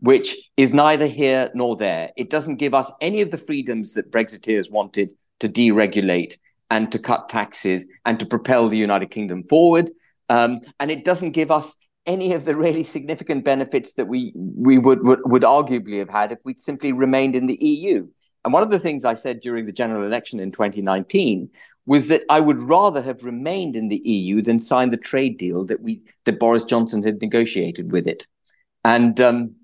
which 0.00 0.36
is 0.56 0.74
neither 0.74 1.06
here 1.06 1.50
nor 1.54 1.76
there. 1.76 2.10
It 2.16 2.30
doesn't 2.30 2.56
give 2.56 2.74
us 2.74 2.90
any 3.00 3.20
of 3.20 3.30
the 3.30 3.38
freedoms 3.38 3.94
that 3.94 4.10
Brexiteers 4.10 4.70
wanted 4.70 5.10
to 5.40 5.48
deregulate 5.48 6.34
and 6.70 6.90
to 6.92 6.98
cut 6.98 7.28
taxes 7.28 7.86
and 8.04 8.18
to 8.20 8.26
propel 8.26 8.68
the 8.68 8.78
United 8.78 9.10
Kingdom 9.10 9.44
forward. 9.44 9.90
Um, 10.28 10.60
and 10.78 10.90
it 10.90 11.04
doesn't 11.04 11.32
give 11.32 11.50
us 11.50 11.76
any 12.06 12.32
of 12.32 12.44
the 12.44 12.56
really 12.56 12.84
significant 12.84 13.44
benefits 13.44 13.94
that 13.94 14.06
we 14.06 14.32
we 14.34 14.78
would, 14.78 15.04
would 15.04 15.20
would 15.24 15.42
arguably 15.42 15.98
have 15.98 16.08
had 16.08 16.32
if 16.32 16.38
we'd 16.44 16.60
simply 16.60 16.92
remained 16.92 17.36
in 17.36 17.46
the 17.46 17.58
EU. 17.60 18.08
And 18.44 18.52
one 18.52 18.62
of 18.62 18.70
the 18.70 18.78
things 18.78 19.04
I 19.04 19.14
said 19.14 19.40
during 19.40 19.66
the 19.66 19.72
general 19.72 20.06
election 20.06 20.40
in 20.40 20.50
2019 20.50 21.50
was 21.86 22.08
that 22.08 22.22
I 22.28 22.40
would 22.40 22.60
rather 22.60 23.02
have 23.02 23.24
remained 23.24 23.76
in 23.76 23.88
the 23.88 24.00
EU 24.04 24.42
than 24.42 24.60
signed 24.60 24.92
the 24.92 24.96
trade 24.96 25.38
deal 25.38 25.64
that 25.66 25.82
we 25.82 26.02
that 26.24 26.38
Boris 26.38 26.64
Johnson 26.64 27.02
had 27.02 27.20
negotiated 27.20 27.90
with 27.92 28.06
it. 28.06 28.26
And 28.84 29.20
um, 29.20 29.56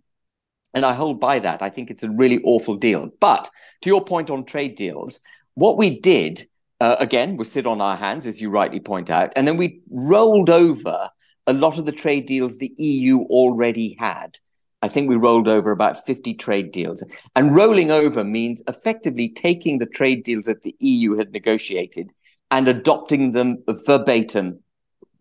and 0.75 0.85
I 0.85 0.93
hold 0.93 1.21
by 1.21 1.39
that. 1.39 1.63
I 1.63 1.71
think 1.71 1.91
it's 1.91 2.03
a 2.03 2.11
really 2.11 2.41
awful 2.43 2.77
deal. 2.77 3.11
But 3.21 3.49
to 3.83 3.89
your 3.89 4.05
point 4.05 4.31
on 4.31 4.45
trade 4.45 4.75
deals, 4.75 5.21
what 5.55 5.79
we 5.79 6.01
did 6.01 6.47
uh, 6.81 6.97
again 6.99 7.37
was 7.37 7.51
sit 7.51 7.67
on 7.67 7.81
our 7.81 7.97
hands, 7.97 8.27
as 8.27 8.41
you 8.41 8.51
rightly 8.51 8.81
point 8.81 9.09
out, 9.09 9.33
and 9.37 9.49
then 9.49 9.57
we 9.57 9.81
rolled 9.91 10.51
over 10.51 11.11
a 11.47 11.53
lot 11.53 11.79
of 11.79 11.87
the 11.87 11.93
trade 11.93 12.27
deals 12.27 12.59
the 12.59 12.75
EU 12.77 13.21
already 13.21 13.97
had. 13.99 14.39
I 14.83 14.89
think 14.89 15.09
we 15.09 15.17
rolled 15.17 15.49
over 15.49 15.71
about 15.71 16.05
50 16.05 16.35
trade 16.35 16.71
deals. 16.71 17.05
And 17.35 17.55
rolling 17.55 17.91
over 17.91 18.23
means 18.25 18.63
effectively 18.69 19.29
taking 19.29 19.79
the 19.79 19.87
trade 19.87 20.23
deals 20.23 20.47
that 20.47 20.63
the 20.63 20.77
EU 20.81 21.17
had 21.17 21.33
negotiated 21.33 22.13
and 22.51 22.69
adopting 22.69 23.33
them 23.33 23.63
verbatim 23.67 24.61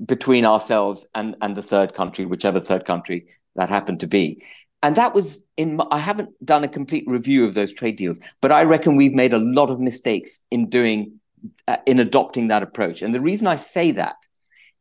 between 0.05 0.45
ourselves 0.45 1.07
and, 1.15 1.35
and 1.41 1.55
the 1.55 1.63
third 1.63 1.93
country, 1.93 2.25
whichever 2.25 2.59
third 2.59 2.85
country 2.85 3.27
that 3.55 3.69
happened 3.69 4.01
to 4.01 4.07
be. 4.07 4.43
And 4.83 4.97
that 4.97 5.15
was 5.15 5.43
in, 5.57 5.79
I 5.89 5.99
haven't 5.99 6.29
done 6.45 6.63
a 6.63 6.67
complete 6.67 7.05
review 7.07 7.45
of 7.45 7.53
those 7.53 7.73
trade 7.73 7.95
deals, 7.95 8.19
but 8.41 8.51
I 8.51 8.63
reckon 8.63 8.95
we've 8.95 9.13
made 9.13 9.33
a 9.33 9.39
lot 9.39 9.71
of 9.71 9.79
mistakes 9.79 10.41
in 10.51 10.69
doing, 10.69 11.19
uh, 11.67 11.77
in 11.87 11.99
adopting 11.99 12.49
that 12.49 12.61
approach. 12.61 13.01
And 13.01 13.15
the 13.15 13.21
reason 13.21 13.47
I 13.47 13.55
say 13.55 13.91
that 13.91 14.17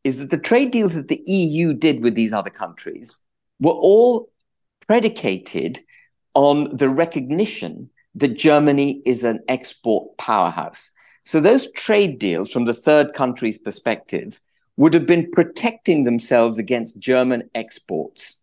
is 0.02 0.18
that 0.18 0.30
the 0.30 0.38
trade 0.38 0.72
deals 0.72 0.94
that 0.96 1.08
the 1.08 1.22
EU 1.26 1.72
did 1.72 2.02
with 2.02 2.14
these 2.14 2.32
other 2.32 2.50
countries 2.50 3.18
were 3.60 3.72
all 3.72 4.28
predicated 4.87 5.81
on 6.35 6.77
the 6.77 6.88
recognition 6.88 7.90
that 8.14 8.37
Germany 8.37 9.03
is 9.05 9.25
an 9.25 9.40
export 9.49 10.16
powerhouse. 10.18 10.90
So 11.25 11.40
those 11.40 11.70
trade 11.73 12.18
deals 12.18 12.51
from 12.51 12.64
the 12.64 12.75
third 12.75 13.14
country's 13.14 13.59
perspective 13.59 14.40
would 14.77 14.94
have 14.94 15.07
been 15.07 15.31
protecting 15.31 16.03
themselves 16.03 16.59
against 16.59 16.99
German 16.99 17.49
exports. 17.55 18.38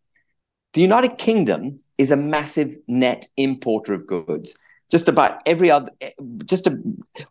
The 0.74 0.82
United 0.82 1.18
Kingdom 1.18 1.80
is 1.98 2.12
a 2.12 2.16
massive 2.16 2.78
net 2.88 3.28
importer 3.36 3.94
of 3.94 4.08
goods. 4.08 4.58
Just 4.90 5.08
about 5.10 5.42
every 5.46 5.70
other, 5.70 5.92
just 6.46 6.68
a, 6.68 6.78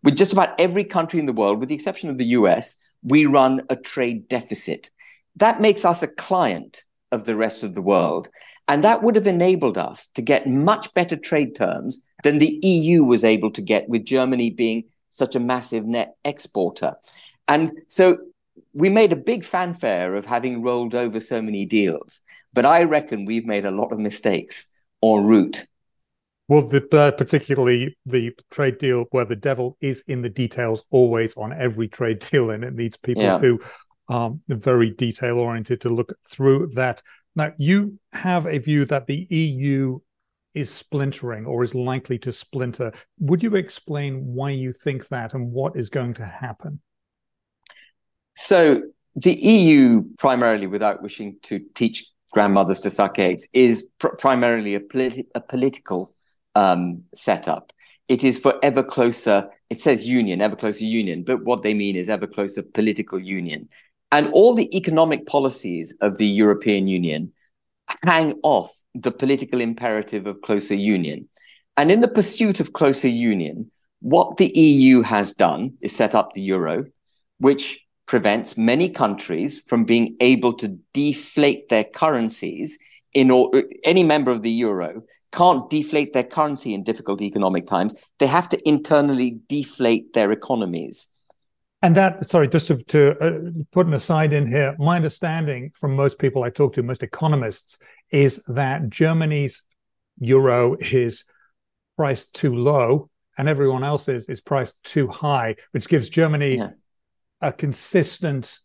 with 0.03 0.17
just 0.17 0.33
about 0.33 0.59
every 0.59 0.85
country 0.85 1.19
in 1.19 1.27
the 1.27 1.33
world, 1.33 1.61
with 1.61 1.69
the 1.69 1.75
exception 1.75 2.11
of 2.11 2.19
the 2.19 2.27
US, 2.27 2.79
we 3.03 3.27
run 3.27 3.63
a 3.71 3.77
trade 3.77 4.29
deficit. 4.29 4.91
That 5.37 5.61
makes 5.61 5.85
us 5.85 6.03
a 6.03 6.09
client 6.09 6.85
of 7.13 7.25
the 7.25 7.37
rest 7.37 7.65
of 7.65 7.75
the 7.75 7.83
world. 7.83 8.29
And 8.71 8.85
that 8.85 9.03
would 9.03 9.17
have 9.17 9.27
enabled 9.27 9.77
us 9.77 10.07
to 10.15 10.23
get 10.23 10.47
much 10.47 10.95
better 10.95 11.17
trade 11.17 11.57
terms 11.57 12.05
than 12.23 12.39
the 12.39 12.61
EU 12.63 13.03
was 13.03 13.25
able 13.25 13.51
to 13.51 13.61
get, 13.61 13.89
with 13.89 14.05
Germany 14.05 14.51
being 14.51 14.85
such 15.11 15.35
a 15.35 15.41
massive 15.41 15.85
net 15.85 16.15
exporter. 16.25 16.95
And 17.49 17.73
so 17.89 18.19
we 18.73 18.89
made 18.89 19.13
a 19.13 19.17
big 19.17 19.43
fanfare 19.43 20.15
of 20.15 20.25
having 20.25 20.63
rolled 20.63 20.95
over 20.95 21.19
so 21.19 21.43
many 21.43 21.67
deals. 21.67 22.23
But 22.53 22.65
I 22.65 22.85
reckon 22.85 23.25
we've 23.25 23.45
made 23.45 23.65
a 23.65 23.73
lot 23.73 23.91
of 23.91 23.99
mistakes 23.99 24.71
en 25.03 25.25
route. 25.25 25.67
Well, 26.47 26.63
the, 26.63 26.87
uh, 26.97 27.11
particularly 27.11 27.97
the 28.07 28.37
trade 28.53 28.79
deal 28.79 29.07
where 29.11 29.25
the 29.25 29.35
devil 29.35 29.79
is 29.81 30.05
in 30.07 30.23
the 30.23 30.29
details 30.29 30.85
always 30.91 31.37
on 31.37 31.53
every 31.53 31.89
trade 31.89 32.21
deal, 32.31 32.51
and 32.51 32.63
it 32.63 32.75
needs 32.75 32.97
people 32.97 33.25
yeah. 33.25 33.39
who 33.39 33.59
are 34.09 34.33
very 34.47 34.91
detail 34.91 35.39
oriented 35.39 35.81
to 35.81 35.89
look 35.89 36.13
through 36.25 36.69
that. 36.75 37.03
Now, 37.37 37.53
you 37.59 37.99
have 38.13 38.47
a 38.47 38.59
view 38.59 38.85
that 38.87 39.07
the 39.07 39.27
EU 39.31 40.01
is 40.55 40.71
splintering 40.71 41.47
or 41.47 41.63
is 41.63 41.75
likely 41.75 42.19
to 42.19 42.33
splinter. 42.33 42.93
Would 43.19 43.43
you 43.43 43.55
explain 43.55 44.25
why 44.35 44.51
you 44.51 44.73
think 44.73 45.09
that 45.09 45.33
and 45.35 45.53
what 45.53 45.77
is 45.77 45.91
going 45.91 46.15
to 46.15 46.27
happen? 46.27 46.81
So, 48.37 48.83
the 49.17 49.35
EU, 49.35 50.05
primarily, 50.19 50.67
without 50.67 51.03
wishing 51.03 51.37
to 51.43 51.61
teach 51.75 52.07
grandmothers 52.33 52.81
to 52.81 52.91
suck 52.91 53.19
eggs, 53.19 53.49
is 53.53 53.89
pr- 53.99 54.09
primarily 54.09 54.75
a, 54.75 54.81
politi- 54.81 55.27
a 55.35 55.41
political 55.41 56.15
um, 56.55 57.05
setup. 57.15 57.73
It 58.09 58.25
is 58.25 58.39
for 58.39 58.55
ever 58.63 58.83
closer, 58.83 59.51
it 59.69 59.81
says 59.81 60.07
union, 60.07 60.41
ever 60.41 60.57
closer 60.57 60.85
union, 60.85 61.23
but 61.23 61.45
what 61.45 61.63
they 61.63 61.75
mean 61.75 61.97
is 61.97 62.09
ever 62.09 62.27
closer 62.27 62.63
political 62.63 63.21
union. 63.21 63.69
And 64.13 64.29
all 64.33 64.55
the 64.55 64.75
economic 64.77 65.27
policies 65.27 65.97
of 66.01 66.19
the 66.19 66.27
European 66.27 66.89
Union 66.89 67.33
hang 68.05 68.41
off 68.43 68.73
the 68.95 69.13
political 69.13 69.61
imperative 69.61 70.27
of 70.27 70.41
closer 70.41 70.75
union. 70.75 71.29
And 71.77 71.91
in 71.91 72.01
the 72.01 72.09
pursuit 72.09 72.61
of 72.61 72.73
closer 72.73 73.09
union, 73.09 73.71
what 74.01 74.37
the 74.37 74.49
EU 74.49 75.03
has 75.03 75.33
done 75.33 75.75
is 75.81 75.95
set 75.95 76.15
up 76.15 76.33
the 76.33 76.43
euro. 76.43 76.87
which 77.41 77.87
prevents 78.07 78.57
many 78.57 78.89
countries 78.89 79.63
from 79.67 79.85
being 79.85 80.17
able 80.21 80.53
to 80.53 80.77
deflate 80.93 81.69
their 81.69 81.85
currencies 81.85 82.79
in 83.15 83.31
or, 83.31 83.51
any 83.85 84.03
member 84.03 84.31
of 84.31 84.43
the 84.43 84.51
euro 84.51 85.03
can't 85.33 85.71
deflate 85.71 86.13
their 86.13 86.25
currency 86.25 86.75
in 86.75 86.83
difficult 86.83 87.23
economic 87.23 87.67
times. 87.67 87.95
They 88.19 88.27
have 88.27 88.49
to 88.51 88.69
internally 88.69 89.39
deflate 89.49 90.13
their 90.13 90.33
economies. 90.33 91.09
And 91.83 91.97
that, 91.97 92.29
sorry, 92.29 92.49
just 92.49 92.67
to, 92.69 92.77
to 92.77 93.19
uh, 93.19 93.41
put 93.73 93.87
an 93.87 93.95
aside 93.95 94.33
in 94.33 94.47
here, 94.47 94.77
my 94.79 94.97
understanding 94.97 95.73
from 95.75 95.97
most 95.97 96.19
people 96.19 96.43
I 96.43 96.51
talk 96.51 96.75
to, 96.75 96.83
most 96.83 97.03
economists, 97.03 97.79
is 98.11 98.45
that 98.49 98.91
Germany's 98.91 99.63
euro 100.19 100.77
is 100.79 101.25
priced 101.97 102.35
too 102.35 102.55
low 102.55 103.09
and 103.39 103.49
everyone 103.49 103.83
else's 103.83 104.29
is 104.29 104.43
priced 104.43 104.85
too 104.85 105.07
high, 105.07 105.57
which 105.71 105.89
gives 105.89 106.11
Germany 106.11 106.57
yeah. 106.57 106.71
a 107.41 107.53
consistent 107.53 108.59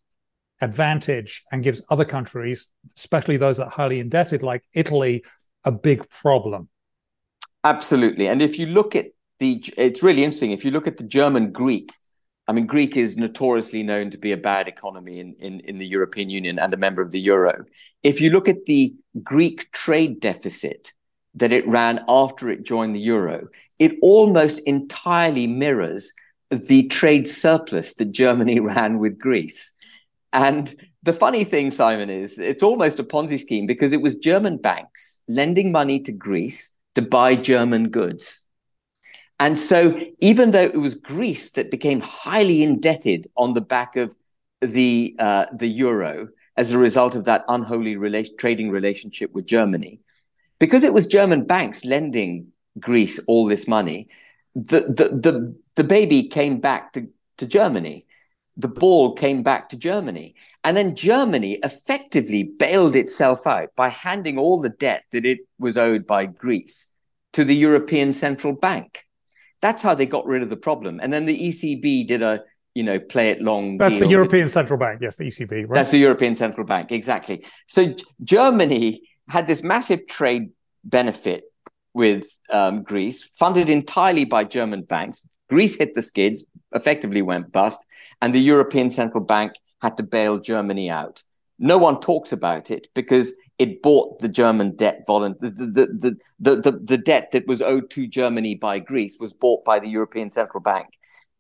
advantage 0.60 1.44
and 1.52 1.64
gives 1.64 1.82
other 1.90 2.06
countries, 2.06 2.68
especially 2.98 3.38
those 3.38 3.58
that 3.58 3.68
are 3.68 3.72
highly 3.72 4.00
indebted, 4.02 4.44
like 4.44 4.64
Italy, 4.74 5.24
a 5.64 5.72
big 5.72 6.10
problem. 6.10 6.68
Absolutely. 7.64 8.28
And 8.28 8.42
if 8.42 8.60
you 8.60 8.66
look 8.66 8.96
at 8.96 9.06
the, 9.40 9.64
it's 9.78 10.04
really 10.04 10.24
interesting. 10.24 10.52
If 10.52 10.66
you 10.66 10.72
look 10.72 10.88
at 10.88 10.98
the 10.98 11.04
German 11.04 11.52
Greek, 11.52 11.92
I 12.48 12.54
mean, 12.54 12.68
Greek 12.68 12.96
is 12.96 13.18
notoriously 13.18 13.82
known 13.82 14.12
to 14.12 14.18
be 14.18 14.32
a 14.32 14.38
bad 14.38 14.68
economy 14.68 15.20
in, 15.20 15.36
in, 15.40 15.62
in 15.62 15.78
the 15.78 15.88
European 15.88 16.30
Union 16.30 16.60
and 16.60 16.74
a 16.74 16.78
member 16.78 17.02
of 17.02 17.12
the 17.12 17.20
euro. 17.20 17.66
If 18.04 18.22
you 18.22 18.30
look 18.30 18.48
at 18.48 18.66
the 18.66 18.94
Greek 19.24 19.72
trade 19.72 20.20
deficit 20.20 20.94
that 21.36 21.52
it 21.52 21.68
ran 21.68 22.06
after 22.08 22.50
it 22.50 22.64
joined 22.64 22.96
the 22.96 23.00
euro, 23.00 23.48
it 23.80 23.94
almost 24.02 24.60
entirely 24.62 25.48
mirrors 25.48 26.14
the 26.52 26.88
trade 26.88 27.28
surplus 27.28 27.96
that 27.96 28.12
Germany 28.12 28.60
ran 28.74 29.00
with 29.00 29.18
Greece. 29.18 29.74
And 30.32 30.76
the 31.02 31.14
funny 31.14 31.44
thing, 31.44 31.72
Simon, 31.72 32.10
is 32.10 32.38
it's 32.38 32.64
almost 32.64 33.00
a 33.00 33.04
Ponzi 33.04 33.40
scheme 33.40 33.66
because 33.66 33.94
it 33.94 34.02
was 34.02 34.16
German 34.16 34.58
banks 34.58 35.22
lending 35.28 35.72
money 35.72 36.00
to 36.02 36.12
Greece 36.12 36.74
to 36.94 37.02
buy 37.02 37.36
German 37.36 37.90
goods. 37.90 38.45
And 39.40 39.58
so, 39.58 40.00
even 40.20 40.52
though 40.52 40.62
it 40.62 40.80
was 40.80 40.96
Greece 40.96 41.52
that 41.52 41.70
became 41.70 42.00
highly 42.00 42.64
indebted 42.64 43.30
on 43.36 43.54
the 43.54 43.62
back 43.62 43.96
of 43.98 44.16
the 44.62 45.16
uh, 45.20 45.48
the 45.54 45.68
euro 45.68 46.30
as 46.58 46.72
a 46.72 46.78
result 46.78 47.16
of 47.16 47.26
that 47.26 47.44
unholy 47.50 47.96
rela- 47.96 48.38
trading 48.38 48.70
relationship 48.70 49.34
with 49.34 49.46
Germany, 49.46 50.00
because 50.58 50.86
it 50.86 50.94
was 50.94 51.06
German 51.06 51.46
banks 51.46 51.84
lending 51.84 52.48
Greece 52.80 53.20
all 53.28 53.46
this 53.46 53.68
money, 53.68 54.08
the 54.56 54.82
the 54.82 55.10
the, 55.10 55.56
the 55.76 55.84
baby 55.84 56.30
came 56.30 56.60
back 56.60 56.94
to, 56.94 57.08
to 57.38 57.46
Germany 57.46 58.06
the 58.58 58.68
ball 58.68 59.14
came 59.14 59.44
back 59.44 59.70
to 59.70 59.78
Germany. 59.78 60.36
And 60.64 60.76
then 60.78 60.96
Germany 60.96 61.60
effectively 61.64 62.44
bailed 62.44 62.96
itself 62.96 63.46
out 63.46 63.70
by 63.76 63.90
handing 63.90 64.38
all 64.38 64.62
the 64.62 64.70
debt 64.70 65.04
that 65.12 65.26
it 65.26 65.40
was 65.60 65.78
owed 65.78 66.08
by 66.08 66.26
Greece 66.26 66.90
to 67.34 67.44
the 67.44 67.56
European 67.56 68.14
Central 68.14 68.54
Bank. 68.54 69.05
That's 69.66 69.82
how 69.82 69.96
they 69.96 70.06
got 70.06 70.26
rid 70.26 70.44
of 70.44 70.50
the 70.50 70.58
problem. 70.58 71.00
And 71.02 71.12
then 71.12 71.26
the 71.26 71.38
ECB 71.48 72.06
did 72.06 72.22
a, 72.22 72.44
you 72.74 72.84
know, 72.84 73.00
play 73.00 73.30
it 73.30 73.42
long. 73.42 73.78
That's 73.78 74.00
the 74.00 74.08
European 74.08 74.48
Central 74.48 74.78
Bank. 74.78 75.00
Yes, 75.02 75.16
the 75.16 75.26
ECB. 75.26 75.52
Right? 75.52 75.74
That's 75.74 75.92
the 75.92 75.98
European 75.98 76.36
Central 76.36 76.66
Bank. 76.66 76.92
Exactly. 76.92 77.46
So 77.68 77.96
Germany 78.24 79.02
had 79.28 79.48
this 79.48 79.64
massive 79.64 80.06
trade 80.08 80.52
benefit 80.84 81.44
with 81.94 82.26
um, 82.52 82.84
Greece, 82.84 83.24
funded 83.40 83.70
entirely 83.70 84.26
by 84.26 84.44
German 84.44 84.84
banks. 84.84 85.28
Greece 85.50 85.76
hit 85.78 85.96
the 85.96 86.02
skids, 86.02 86.46
effectively 86.74 87.22
went 87.22 87.52
bust 87.52 87.80
and 88.22 88.34
the 88.34 88.40
European 88.40 88.90
Central 88.90 89.24
Bank 89.24 89.54
had 89.82 89.98
to 89.98 90.04
bail 90.04 90.40
Germany 90.40 90.90
out. 90.90 91.24
No 91.60 91.78
one 91.78 92.00
talks 92.00 92.32
about 92.32 92.72
it 92.72 92.88
because 92.94 93.34
it 93.58 93.82
bought 93.82 94.20
the 94.20 94.28
German 94.28 94.76
debt 94.76 95.04
the, 95.08 95.36
the, 95.40 96.18
the, 96.40 96.56
the, 96.58 96.72
the 96.84 96.98
debt 96.98 97.32
that 97.32 97.48
was 97.48 97.62
owed 97.62 97.90
to 97.92 98.08
Germany 98.08 98.56
by 98.56 98.80
Greece 98.80 99.18
was 99.20 99.34
bought 99.34 99.64
by 99.64 99.80
the 99.80 99.90
European 99.90 100.30
Central 100.30 100.62
Bank. 100.62 100.88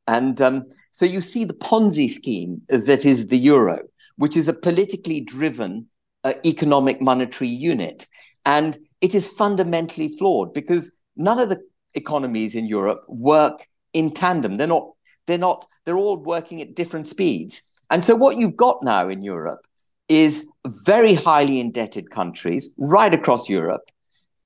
And 0.07 0.41
um, 0.41 0.65
so 0.91 1.05
you 1.05 1.19
see 1.19 1.43
the 1.43 1.53
Ponzi 1.53 2.09
scheme 2.09 2.61
that 2.69 3.05
is 3.05 3.27
the 3.27 3.37
euro, 3.37 3.79
which 4.17 4.37
is 4.37 4.47
a 4.47 4.53
politically 4.53 5.19
driven 5.19 5.87
uh, 6.23 6.33
economic 6.45 7.01
monetary 7.01 7.49
unit. 7.49 8.07
And 8.45 8.77
it 9.01 9.13
is 9.13 9.27
fundamentally 9.27 10.09
flawed 10.17 10.53
because 10.53 10.91
none 11.17 11.39
of 11.39 11.49
the 11.49 11.59
economies 11.95 12.55
in 12.55 12.67
Europe 12.67 13.03
work 13.07 13.67
in 13.93 14.13
tandem. 14.13 14.57
They're 14.57 14.67
not 14.67 14.91
they're 15.25 15.37
not, 15.37 15.67
they're 15.85 15.97
all 15.97 16.17
working 16.17 16.61
at 16.61 16.75
different 16.75 17.07
speeds. 17.07 17.63
And 17.89 18.03
so 18.03 18.15
what 18.15 18.37
you've 18.37 18.55
got 18.55 18.83
now 18.83 19.09
in 19.09 19.23
Europe 19.23 19.65
is 20.07 20.47
very 20.65 21.13
highly 21.13 21.59
indebted 21.59 22.11
countries 22.11 22.69
right 22.77 23.13
across 23.13 23.49
Europe. 23.49 23.89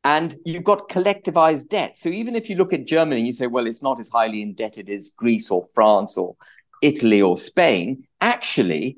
And 0.03 0.37
you've 0.45 0.63
got 0.63 0.89
collectivized 0.89 1.67
debt. 1.69 1.97
So 1.97 2.09
even 2.09 2.35
if 2.35 2.49
you 2.49 2.55
look 2.55 2.71
at 2.71 2.87
Germany, 2.87 3.17
and 3.17 3.27
you 3.27 3.33
say, 3.33 3.47
well, 3.47 3.67
it's 3.67 3.83
not 3.83 3.99
as 3.99 4.09
highly 4.09 4.41
indebted 4.41 4.89
as 4.89 5.09
Greece 5.09 5.51
or 5.51 5.67
France 5.73 6.17
or 6.17 6.35
Italy 6.81 7.21
or 7.21 7.37
Spain. 7.37 8.07
Actually, 8.21 8.97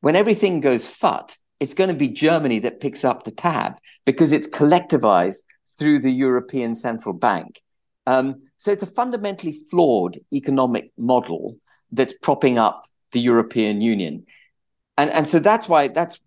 when 0.00 0.16
everything 0.16 0.60
goes 0.60 0.86
fut, 0.86 1.38
it's 1.60 1.74
going 1.74 1.88
to 1.88 1.94
be 1.94 2.08
Germany 2.08 2.58
that 2.60 2.80
picks 2.80 3.04
up 3.04 3.24
the 3.24 3.30
tab 3.30 3.74
because 4.04 4.32
it's 4.32 4.48
collectivized 4.48 5.42
through 5.78 6.00
the 6.00 6.12
European 6.12 6.74
Central 6.74 7.14
Bank. 7.14 7.62
Um, 8.06 8.42
so 8.58 8.70
it's 8.70 8.82
a 8.82 8.86
fundamentally 8.86 9.52
flawed 9.52 10.18
economic 10.32 10.92
model 10.98 11.56
that's 11.90 12.14
propping 12.22 12.58
up 12.58 12.86
the 13.12 13.20
European 13.20 13.80
Union. 13.80 14.26
And, 14.98 15.10
and 15.10 15.30
so 15.30 15.38
that's 15.38 15.68
why 15.68 15.88
that's 15.88 16.20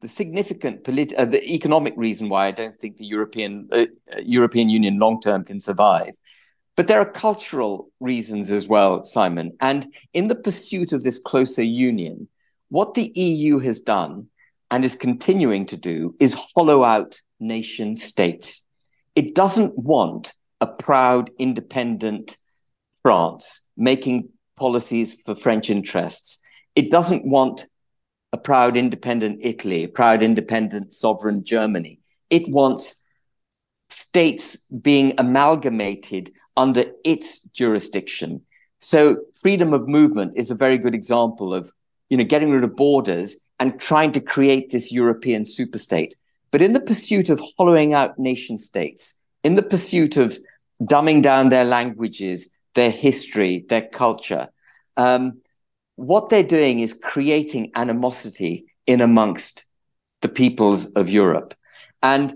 the 0.00 0.08
significant 0.08 0.84
polit- 0.84 1.14
uh, 1.14 1.24
the 1.24 1.42
economic 1.52 1.94
reason 1.96 2.28
why 2.28 2.48
I 2.48 2.50
don't 2.50 2.76
think 2.76 2.96
the 2.96 3.06
European 3.06 3.68
uh, 3.72 3.86
European 4.20 4.68
Union 4.68 4.98
long 4.98 5.20
term 5.20 5.44
can 5.44 5.60
survive. 5.60 6.14
But 6.76 6.88
there 6.88 7.00
are 7.00 7.10
cultural 7.10 7.90
reasons 8.00 8.50
as 8.50 8.68
well, 8.68 9.04
Simon. 9.04 9.56
And 9.60 9.92
in 10.12 10.28
the 10.28 10.34
pursuit 10.34 10.92
of 10.92 11.02
this 11.02 11.18
closer 11.18 11.62
union, 11.62 12.28
what 12.68 12.94
the 12.94 13.10
EU 13.14 13.58
has 13.60 13.80
done 13.80 14.28
and 14.70 14.84
is 14.84 14.94
continuing 14.94 15.66
to 15.66 15.76
do 15.76 16.14
is 16.20 16.36
hollow 16.54 16.84
out 16.84 17.20
nation 17.40 17.96
states. 17.96 18.64
It 19.14 19.34
doesn't 19.34 19.78
want 19.78 20.34
a 20.60 20.66
proud, 20.66 21.30
independent 21.38 22.36
France 23.02 23.68
making 23.76 24.28
policies 24.56 25.14
for 25.14 25.34
French 25.34 25.70
interests. 25.70 26.40
It 26.74 26.90
doesn't 26.90 27.26
want 27.26 27.66
a 28.32 28.38
proud, 28.38 28.76
independent 28.76 29.40
Italy, 29.42 29.84
a 29.84 29.88
proud, 29.88 30.22
independent, 30.22 30.94
sovereign 30.94 31.44
Germany. 31.44 32.00
It 32.30 32.48
wants 32.48 33.02
states 33.90 34.58
being 34.82 35.14
amalgamated 35.18 36.32
under 36.56 36.84
its 37.04 37.40
jurisdiction. 37.40 38.42
So 38.80 39.16
freedom 39.40 39.72
of 39.72 39.88
movement 39.88 40.34
is 40.36 40.50
a 40.50 40.54
very 40.54 40.78
good 40.78 40.94
example 40.94 41.54
of, 41.54 41.72
you 42.10 42.16
know, 42.16 42.24
getting 42.24 42.50
rid 42.50 42.64
of 42.64 42.76
borders 42.76 43.36
and 43.58 43.80
trying 43.80 44.12
to 44.12 44.20
create 44.20 44.70
this 44.70 44.92
European 44.92 45.42
superstate. 45.44 46.12
But 46.50 46.62
in 46.62 46.72
the 46.72 46.80
pursuit 46.80 47.30
of 47.30 47.42
hollowing 47.56 47.92
out 47.92 48.18
nation 48.18 48.58
states, 48.58 49.14
in 49.42 49.54
the 49.54 49.62
pursuit 49.62 50.16
of 50.16 50.38
dumbing 50.82 51.22
down 51.22 51.48
their 51.48 51.64
languages, 51.64 52.50
their 52.74 52.90
history, 52.90 53.64
their 53.68 53.82
culture, 53.82 54.48
um, 54.96 55.40
what 55.98 56.28
they're 56.28 56.44
doing 56.44 56.78
is 56.78 56.94
creating 56.94 57.72
animosity 57.74 58.66
in 58.86 59.00
amongst 59.00 59.66
the 60.22 60.28
peoples 60.28 60.86
of 60.92 61.10
Europe. 61.10 61.54
And 62.00 62.34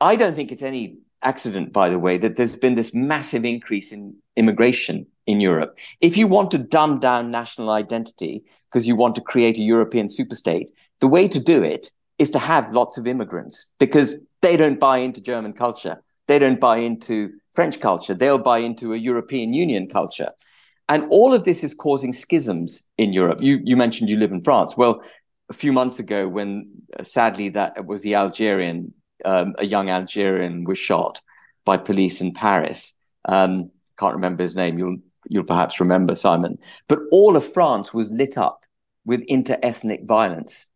I 0.00 0.16
don't 0.16 0.34
think 0.34 0.50
it's 0.50 0.64
any 0.64 0.98
accident, 1.22 1.72
by 1.72 1.90
the 1.90 1.98
way, 2.00 2.18
that 2.18 2.34
there's 2.34 2.56
been 2.56 2.74
this 2.74 2.92
massive 2.92 3.44
increase 3.44 3.92
in 3.92 4.16
immigration 4.34 5.06
in 5.28 5.40
Europe. 5.40 5.78
If 6.00 6.16
you 6.16 6.26
want 6.26 6.50
to 6.50 6.58
dumb 6.58 6.98
down 6.98 7.30
national 7.30 7.70
identity 7.70 8.42
because 8.68 8.88
you 8.88 8.96
want 8.96 9.14
to 9.14 9.20
create 9.20 9.58
a 9.58 9.62
European 9.62 10.08
superstate, 10.08 10.66
the 11.00 11.06
way 11.06 11.28
to 11.28 11.38
do 11.38 11.62
it 11.62 11.92
is 12.18 12.32
to 12.32 12.40
have 12.40 12.72
lots 12.72 12.98
of 12.98 13.06
immigrants 13.06 13.66
because 13.78 14.18
they 14.40 14.56
don't 14.56 14.80
buy 14.80 14.98
into 14.98 15.22
German 15.22 15.52
culture. 15.52 16.02
They 16.26 16.40
don't 16.40 16.58
buy 16.58 16.78
into 16.78 17.34
French 17.54 17.78
culture. 17.78 18.14
They'll 18.14 18.38
buy 18.38 18.58
into 18.58 18.92
a 18.92 18.96
European 18.96 19.52
Union 19.52 19.88
culture. 19.88 20.32
And 20.88 21.04
all 21.10 21.34
of 21.34 21.44
this 21.44 21.64
is 21.64 21.74
causing 21.74 22.12
schisms 22.12 22.84
in 22.96 23.12
Europe. 23.12 23.40
You, 23.42 23.60
you 23.64 23.76
mentioned 23.76 24.08
you 24.08 24.16
live 24.16 24.32
in 24.32 24.42
France. 24.42 24.76
Well, 24.76 25.02
a 25.48 25.52
few 25.52 25.72
months 25.72 25.98
ago, 25.98 26.28
when 26.28 26.68
uh, 26.98 27.02
sadly 27.02 27.50
that 27.50 27.86
was 27.86 28.02
the 28.02 28.14
Algerian, 28.14 28.94
um, 29.24 29.54
a 29.58 29.64
young 29.64 29.90
Algerian 29.90 30.64
was 30.64 30.78
shot 30.78 31.20
by 31.64 31.76
police 31.76 32.20
in 32.20 32.32
Paris. 32.32 32.94
Um, 33.24 33.70
can't 33.98 34.14
remember 34.14 34.42
his 34.42 34.54
name. 34.54 34.78
You'll 34.78 34.98
you'll 35.28 35.44
perhaps 35.44 35.80
remember 35.80 36.14
Simon. 36.14 36.58
But 36.88 37.00
all 37.10 37.36
of 37.36 37.52
France 37.52 37.92
was 37.92 38.10
lit 38.10 38.38
up 38.38 38.64
with 39.04 39.22
inter-ethnic 39.22 40.04
violence, 40.04 40.66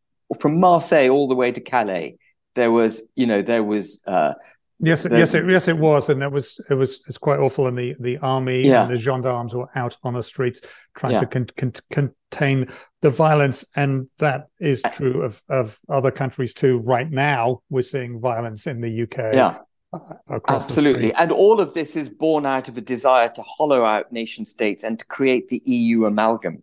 from 0.40 0.60
Marseille 0.60 1.08
all 1.08 1.28
the 1.28 1.36
way 1.36 1.52
to 1.52 1.60
Calais. 1.60 2.18
There 2.54 2.72
was, 2.72 3.02
you 3.14 3.26
know, 3.26 3.42
there 3.42 3.62
was 3.62 4.00
uh, 4.06 4.34
Yes, 4.82 5.02
the, 5.02 5.18
yes, 5.18 5.34
it, 5.34 5.48
yes, 5.48 5.68
it 5.68 5.76
was, 5.76 6.08
and 6.08 6.22
it 6.22 6.32
was 6.32 6.58
it 6.70 6.74
was 6.74 7.02
it's 7.06 7.18
quite 7.18 7.38
awful. 7.38 7.66
And 7.66 7.76
the 7.76 7.94
the 8.00 8.16
army 8.18 8.66
yeah. 8.66 8.82
and 8.82 8.90
the 8.90 8.96
gendarmes 8.96 9.54
were 9.54 9.68
out 9.74 9.96
on 10.02 10.14
the 10.14 10.22
streets 10.22 10.60
trying 10.96 11.12
yeah. 11.12 11.20
to 11.20 11.26
con, 11.26 11.46
con, 11.56 11.72
contain 11.90 12.72
the 13.02 13.10
violence, 13.10 13.64
and 13.76 14.08
that 14.18 14.48
is 14.58 14.82
true 14.92 15.22
of 15.22 15.42
of 15.50 15.78
other 15.88 16.10
countries 16.10 16.54
too. 16.54 16.78
Right 16.78 17.10
now, 17.10 17.60
we're 17.68 17.82
seeing 17.82 18.20
violence 18.20 18.66
in 18.66 18.80
the 18.80 19.02
UK. 19.02 19.34
Yeah, 19.34 19.58
uh, 19.92 20.38
absolutely, 20.48 21.12
and 21.12 21.30
all 21.30 21.60
of 21.60 21.74
this 21.74 21.94
is 21.94 22.08
born 22.08 22.46
out 22.46 22.70
of 22.70 22.78
a 22.78 22.82
desire 22.82 23.28
to 23.28 23.42
hollow 23.42 23.84
out 23.84 24.12
nation 24.12 24.46
states 24.46 24.82
and 24.82 24.98
to 24.98 25.04
create 25.04 25.48
the 25.48 25.62
EU 25.66 26.06
amalgam, 26.06 26.62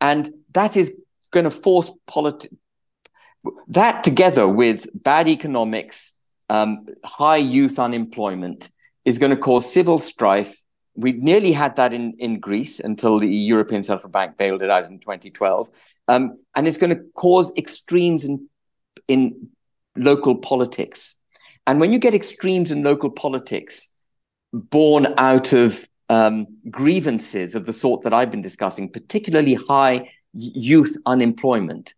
and 0.00 0.28
that 0.52 0.76
is 0.76 0.98
going 1.30 1.44
to 1.44 1.50
force 1.50 1.92
politics. 2.08 2.54
That 3.68 4.02
together 4.02 4.48
with 4.48 4.86
bad 4.94 5.28
economics 5.28 6.14
um, 6.52 6.86
high 7.02 7.38
youth 7.38 7.78
unemployment 7.78 8.70
is 9.06 9.18
going 9.18 9.30
to 9.30 9.38
cause 9.38 9.72
civil 9.72 9.98
strife. 9.98 10.62
We 10.94 11.12
nearly 11.12 11.52
had 11.52 11.76
that 11.76 11.94
in, 11.94 12.14
in 12.18 12.40
Greece 12.40 12.78
until 12.78 13.18
the 13.18 13.26
European 13.26 13.82
Central 13.82 14.10
Bank 14.10 14.36
bailed 14.36 14.60
it 14.60 14.68
out 14.68 14.84
in 14.84 14.98
2012. 14.98 15.70
Um, 16.08 16.38
and 16.54 16.68
it's 16.68 16.76
going 16.76 16.94
to 16.94 17.02
cause 17.14 17.50
extremes 17.56 18.26
in, 18.26 18.50
in 19.08 19.48
local 19.96 20.34
politics. 20.34 21.14
And 21.66 21.80
when 21.80 21.90
you 21.90 21.98
get 21.98 22.14
extremes 22.14 22.70
in 22.70 22.82
local 22.82 23.08
politics 23.08 23.88
born 24.52 25.06
out 25.16 25.54
of 25.54 25.88
um, 26.10 26.46
grievances 26.70 27.54
of 27.54 27.64
the 27.64 27.72
sort 27.72 28.02
that 28.02 28.12
I've 28.12 28.30
been 28.30 28.42
discussing, 28.42 28.90
particularly 28.90 29.54
high 29.54 30.10
youth 30.34 30.98
unemployment, 31.06 31.94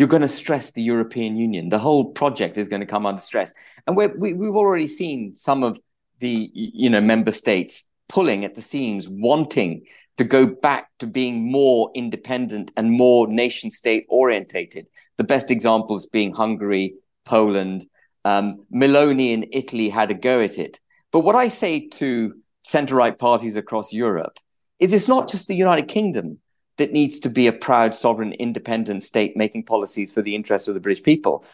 you're 0.00 0.08
going 0.08 0.22
to 0.22 0.28
stress 0.28 0.70
the 0.70 0.82
European 0.82 1.36
Union. 1.36 1.68
The 1.68 1.78
whole 1.78 2.06
project 2.06 2.56
is 2.56 2.68
going 2.68 2.80
to 2.80 2.86
come 2.86 3.04
under 3.04 3.20
stress. 3.20 3.52
And 3.86 3.94
we 3.94 4.06
we've 4.06 4.56
already 4.56 4.86
seen 4.86 5.34
some 5.34 5.62
of 5.62 5.78
the 6.20 6.50
you 6.54 6.88
know 6.88 7.02
member 7.02 7.32
states 7.32 7.86
pulling 8.08 8.46
at 8.46 8.54
the 8.54 8.62
seams, 8.62 9.10
wanting 9.10 9.84
to 10.16 10.24
go 10.24 10.46
back 10.46 10.88
to 11.00 11.06
being 11.06 11.52
more 11.52 11.90
independent 11.94 12.72
and 12.78 12.90
more 12.90 13.28
nation 13.28 13.70
state 13.70 14.06
orientated. 14.08 14.86
The 15.18 15.24
best 15.24 15.50
examples 15.50 16.06
being 16.06 16.32
Hungary, 16.32 16.94
Poland, 17.26 17.84
um, 18.24 18.64
Meloni 18.74 19.32
in 19.34 19.50
Italy 19.52 19.90
had 19.90 20.10
a 20.10 20.14
go 20.14 20.40
at 20.40 20.58
it. 20.58 20.80
But 21.12 21.20
what 21.20 21.36
I 21.36 21.48
say 21.48 21.88
to 22.00 22.34
centre 22.64 22.96
right 22.96 23.18
parties 23.18 23.58
across 23.58 23.92
Europe 23.92 24.38
is 24.78 24.94
it's 24.94 25.08
not 25.08 25.28
just 25.28 25.46
the 25.46 25.56
United 25.56 25.88
Kingdom 25.88 26.38
that 26.80 26.92
needs 26.92 27.18
to 27.20 27.28
be 27.28 27.46
a 27.46 27.52
proud, 27.52 27.94
sovereign, 27.94 28.32
independent 28.32 29.02
state 29.02 29.36
making 29.36 29.64
policies 29.64 30.10
for 30.10 30.22
the 30.22 30.34
interests 30.34 30.66
of 30.66 30.72
the 30.72 30.80
British 30.80 31.02
people. 31.02 31.44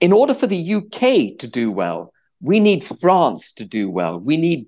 In 0.00 0.12
order 0.12 0.32
for 0.32 0.46
the 0.46 0.74
UK 0.74 1.36
to 1.38 1.48
do 1.48 1.72
well, 1.72 2.12
we 2.40 2.60
need 2.60 2.84
France 2.84 3.52
to 3.54 3.64
do 3.64 3.90
well. 3.90 4.20
We 4.20 4.36
need 4.36 4.66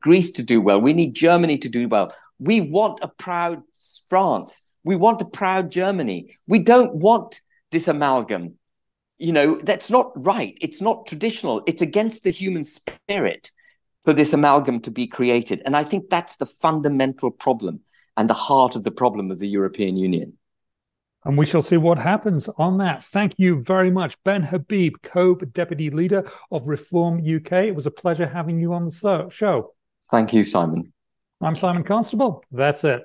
Greece 0.00 0.30
to 0.32 0.44
do 0.44 0.60
well. 0.60 0.80
We 0.80 0.92
need 0.92 1.14
Germany 1.14 1.58
to 1.58 1.68
do 1.68 1.88
well. 1.88 2.14
We 2.38 2.60
want 2.60 3.00
a 3.02 3.08
proud 3.08 3.62
France. 4.08 4.64
We 4.84 4.94
want 4.94 5.20
a 5.20 5.24
proud 5.24 5.72
Germany. 5.72 6.38
We 6.46 6.60
don't 6.60 6.94
want 6.94 7.42
this 7.72 7.88
amalgam. 7.88 8.54
You 9.18 9.32
know, 9.32 9.58
that's 9.60 9.90
not 9.90 10.12
right. 10.14 10.56
It's 10.60 10.80
not 10.80 11.06
traditional. 11.06 11.64
It's 11.66 11.82
against 11.82 12.22
the 12.22 12.30
human 12.30 12.62
spirit 12.62 13.50
for 14.04 14.12
this 14.12 14.32
amalgam 14.32 14.80
to 14.82 14.92
be 14.92 15.08
created. 15.08 15.60
And 15.66 15.74
I 15.74 15.82
think 15.82 16.08
that's 16.08 16.36
the 16.36 16.46
fundamental 16.46 17.32
problem 17.32 17.80
and 18.16 18.30
the 18.30 18.34
heart 18.34 18.76
of 18.76 18.84
the 18.84 18.90
problem 18.90 19.30
of 19.30 19.38
the 19.38 19.48
European 19.48 19.96
Union. 19.96 20.34
And 21.24 21.36
we 21.36 21.44
shall 21.44 21.62
see 21.62 21.76
what 21.76 21.98
happens 21.98 22.48
on 22.56 22.78
that. 22.78 23.02
Thank 23.02 23.34
you 23.36 23.62
very 23.62 23.90
much, 23.90 24.22
Ben 24.22 24.42
Habib, 24.42 24.94
co 25.02 25.34
deputy 25.34 25.90
leader 25.90 26.30
of 26.52 26.68
Reform 26.68 27.18
UK. 27.18 27.52
It 27.52 27.74
was 27.74 27.86
a 27.86 27.90
pleasure 27.90 28.28
having 28.28 28.60
you 28.60 28.72
on 28.72 28.84
the 28.84 29.28
show. 29.30 29.74
Thank 30.10 30.32
you, 30.32 30.44
Simon. 30.44 30.92
I'm 31.40 31.56
Simon 31.56 31.82
Constable. 31.82 32.44
That's 32.52 32.84
it. 32.84 33.04